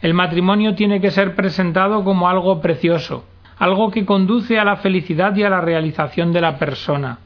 El 0.00 0.14
matrimonio 0.14 0.76
tiene 0.76 1.00
que 1.00 1.10
ser 1.10 1.34
presentado 1.34 2.04
como 2.04 2.28
algo 2.28 2.60
precioso, 2.60 3.24
algo 3.58 3.90
que 3.90 4.06
conduce 4.06 4.58
a 4.58 4.64
la 4.64 4.76
felicidad 4.76 5.34
y 5.34 5.42
a 5.42 5.50
la 5.50 5.60
realización 5.60 6.32
de 6.32 6.40
la 6.40 6.58
persona, 6.58 7.18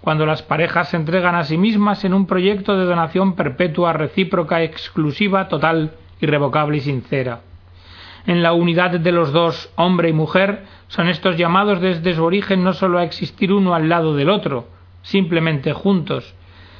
cuando 0.00 0.24
las 0.24 0.42
parejas 0.42 0.90
se 0.90 0.96
entregan 0.96 1.34
a 1.34 1.42
sí 1.42 1.58
mismas 1.58 2.04
en 2.04 2.14
un 2.14 2.26
proyecto 2.26 2.78
de 2.78 2.84
donación 2.84 3.34
perpetua, 3.34 3.92
recíproca, 3.92 4.62
exclusiva, 4.62 5.48
total, 5.48 5.92
irrevocable 6.20 6.76
y 6.76 6.80
sincera 6.80 7.40
en 8.26 8.42
la 8.42 8.52
unidad 8.52 8.90
de 8.90 9.12
los 9.12 9.32
dos, 9.32 9.70
hombre 9.76 10.08
y 10.08 10.12
mujer, 10.12 10.64
son 10.88 11.08
estos 11.08 11.36
llamados 11.36 11.80
desde 11.80 12.14
su 12.14 12.24
origen 12.24 12.62
no 12.62 12.72
sólo 12.72 12.98
a 12.98 13.04
existir 13.04 13.52
uno 13.52 13.74
al 13.74 13.88
lado 13.88 14.14
del 14.14 14.30
otro, 14.30 14.68
simplemente 15.02 15.72
juntos, 15.72 16.34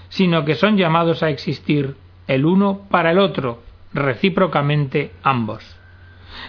sino 0.08 0.44
que 0.44 0.54
son 0.54 0.76
llamados 0.76 1.22
a 1.22 1.30
existir 1.30 1.96
el 2.26 2.44
uno 2.44 2.82
para 2.90 3.10
el 3.10 3.18
otro, 3.18 3.62
recíprocamente 3.92 5.12
ambos. 5.22 5.76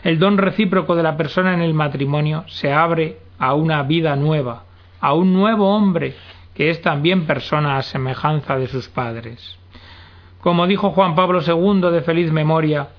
El 0.04 0.20
don 0.20 0.38
recíproco 0.38 0.96
de 0.96 1.04
la 1.04 1.18
persona 1.18 1.54
en 1.54 1.62
el 1.62 1.74
matrimonio 1.74 2.44
se 2.48 2.74
abre 2.74 3.18
a 3.40 3.54
una 3.54 3.84
vida 3.84 4.16
nueva, 4.16 4.64
a 5.00 5.14
un 5.14 5.34
nuevo 5.34 5.76
hombre 5.76 6.16
que 6.54 6.70
es 6.70 6.82
también 6.82 7.26
persona 7.26 7.78
a 7.78 7.82
semejanza 7.82 8.58
de 8.58 8.68
sus 8.68 8.88
padres. 8.90 9.58
Como 10.40 10.68
dijo 10.68 10.92
Juan 10.92 11.16
Pablo 11.16 11.42
II 11.42 11.90
de 11.92 12.02
feliz 12.02 12.32
memoria, 12.32 12.90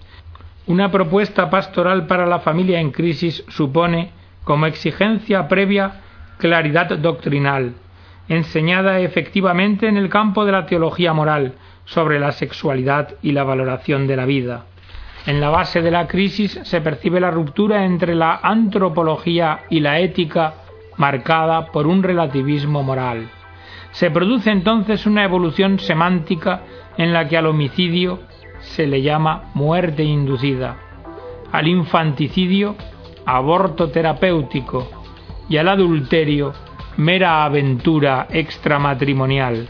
una 0.67 0.91
propuesta 0.91 1.51
pastoral 1.51 2.07
para 2.07 2.27
la 2.27 2.41
familia 2.41 2.81
en 2.81 2.91
crisis 2.91 3.45
supone, 3.49 4.11
como 4.45 4.67
exigencia 4.67 5.47
previa, 5.49 6.01
claridad 6.39 6.99
doctrinal, 6.99 7.75
enseñada 8.29 9.01
efectivamente 9.01 9.89
en 9.89 9.97
el 9.97 10.09
campo 10.09 10.45
de 10.45 10.53
la 10.53 10.67
teología 10.67 11.13
moral 11.13 11.55
sobre 11.85 12.19
la 12.19 12.33
sexualidad 12.33 13.15
y 13.23 13.33
la 13.33 13.45
valoración 13.45 14.07
de 14.07 14.17
la 14.17 14.25
vida. 14.25 14.65
En 15.27 15.41
la 15.41 15.51
base 15.51 15.81
de 15.81 15.91
la 15.91 16.07
crisis 16.07 16.59
se 16.65 16.81
percibe 16.81 17.21
la 17.21 17.31
ruptura 17.31 17.85
entre 17.85 18.15
la 18.15 18.41
antropología 18.43 19.61
y 19.71 19.81
la 19.81 19.99
ética 20.01 20.55
marcada 20.97 21.67
por 21.73 21.87
un 21.87 22.03
relativismo 22.03 22.83
moral. 22.83 23.29
Se 23.93 24.11
produce 24.11 24.51
entonces 24.51 25.07
una 25.07 25.25
evolución 25.25 25.79
semántica 25.79 26.63
en 26.97 27.13
la 27.13 27.29
que 27.29 27.37
al 27.37 27.47
homicidio 27.47 28.21
se 28.65 28.87
le 28.87 29.03
llama 29.03 29.51
muerte 29.55 30.03
inducida, 30.03 30.77
al 31.53 31.69
infanticidio 31.69 32.77
aborto 33.27 33.91
terapéutico 33.91 34.89
y 35.49 35.57
al 35.57 35.69
adulterio 35.69 36.53
mera 36.97 37.45
aventura 37.45 38.27
extramatrimonial. 38.31 39.69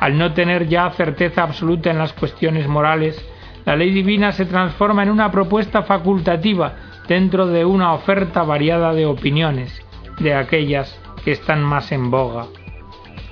Al 0.00 0.18
no 0.18 0.32
tener 0.32 0.68
ya 0.68 0.90
certeza 0.90 1.42
absoluta 1.42 1.90
en 1.90 1.98
las 1.98 2.12
cuestiones 2.12 2.66
morales, 2.66 3.24
la 3.64 3.76
ley 3.76 3.92
divina 3.92 4.32
se 4.32 4.46
transforma 4.46 5.02
en 5.02 5.10
una 5.10 5.30
propuesta 5.30 5.82
facultativa 5.82 6.74
dentro 7.06 7.46
de 7.46 7.64
una 7.64 7.92
oferta 7.92 8.42
variada 8.42 8.92
de 8.92 9.06
opiniones, 9.06 9.80
de 10.18 10.34
aquellas 10.34 10.98
que 11.24 11.32
están 11.32 11.62
más 11.62 11.92
en 11.92 12.10
boga. 12.10 12.46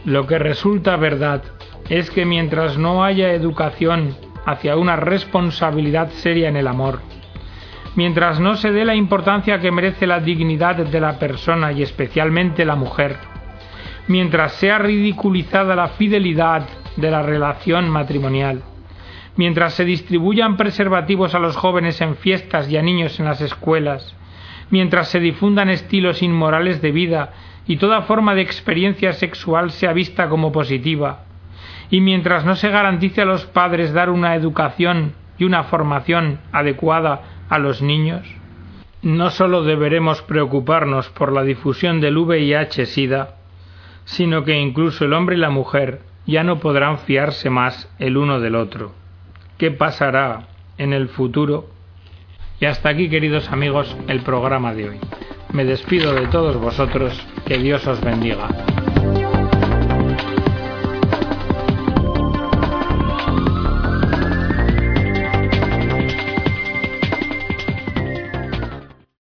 Lo 0.04 0.26
que 0.26 0.38
resulta 0.38 0.96
verdad 0.96 1.42
es 1.88 2.10
que 2.10 2.24
mientras 2.24 2.78
no 2.78 3.02
haya 3.04 3.32
educación 3.32 4.14
hacia 4.46 4.76
una 4.76 4.96
responsabilidad 4.96 6.10
seria 6.10 6.48
en 6.48 6.56
el 6.56 6.66
amor. 6.66 7.00
Mientras 7.96 8.38
no 8.38 8.54
se 8.54 8.70
dé 8.70 8.84
la 8.84 8.94
importancia 8.94 9.58
que 9.58 9.72
merece 9.72 10.06
la 10.06 10.20
dignidad 10.20 10.76
de 10.76 11.00
la 11.00 11.18
persona 11.18 11.72
y 11.72 11.82
especialmente 11.82 12.64
la 12.64 12.76
mujer, 12.76 13.16
mientras 14.06 14.52
sea 14.54 14.78
ridiculizada 14.78 15.74
la 15.74 15.88
fidelidad 15.88 16.66
de 16.96 17.10
la 17.10 17.22
relación 17.22 17.88
matrimonial, 17.88 18.62
mientras 19.36 19.74
se 19.74 19.84
distribuyan 19.84 20.56
preservativos 20.56 21.34
a 21.34 21.38
los 21.38 21.56
jóvenes 21.56 22.00
en 22.00 22.16
fiestas 22.16 22.70
y 22.70 22.76
a 22.76 22.82
niños 22.82 23.18
en 23.18 23.26
las 23.26 23.40
escuelas, 23.40 24.14
mientras 24.70 25.08
se 25.08 25.18
difundan 25.18 25.68
estilos 25.68 26.22
inmorales 26.22 26.80
de 26.80 26.92
vida 26.92 27.32
y 27.66 27.76
toda 27.76 28.02
forma 28.02 28.34
de 28.34 28.42
experiencia 28.42 29.12
sexual 29.12 29.70
sea 29.70 29.92
vista 29.92 30.28
como 30.28 30.52
positiva, 30.52 31.24
y 31.90 32.00
mientras 32.00 32.44
no 32.44 32.54
se 32.56 32.70
garantice 32.70 33.22
a 33.22 33.24
los 33.26 33.46
padres 33.46 33.92
dar 33.92 34.10
una 34.10 34.34
educación 34.36 35.12
y 35.38 35.44
una 35.44 35.64
formación 35.64 36.38
adecuada 36.52 37.22
a 37.48 37.58
los 37.58 37.82
niños, 37.82 38.26
no 39.02 39.30
sólo 39.30 39.64
deberemos 39.64 40.22
preocuparnos 40.22 41.08
por 41.10 41.32
la 41.32 41.42
difusión 41.42 42.00
del 42.00 42.18
VIH-Sida, 42.18 43.36
sino 44.04 44.44
que 44.44 44.58
incluso 44.58 45.04
el 45.04 45.14
hombre 45.14 45.36
y 45.36 45.40
la 45.40 45.50
mujer 45.50 46.02
ya 46.26 46.44
no 46.44 46.60
podrán 46.60 46.98
fiarse 46.98 47.50
más 47.50 47.92
el 47.98 48.16
uno 48.16 48.40
del 48.40 48.54
otro. 48.54 48.92
¿Qué 49.58 49.70
pasará 49.70 50.48
en 50.78 50.92
el 50.92 51.08
futuro? 51.08 51.70
Y 52.60 52.66
hasta 52.66 52.90
aquí, 52.90 53.08
queridos 53.08 53.50
amigos, 53.50 53.96
el 54.06 54.20
programa 54.20 54.74
de 54.74 54.90
hoy. 54.90 54.98
Me 55.52 55.64
despido 55.64 56.12
de 56.12 56.26
todos 56.28 56.56
vosotros, 56.56 57.26
que 57.46 57.58
Dios 57.58 57.86
os 57.86 58.00
bendiga. 58.02 58.48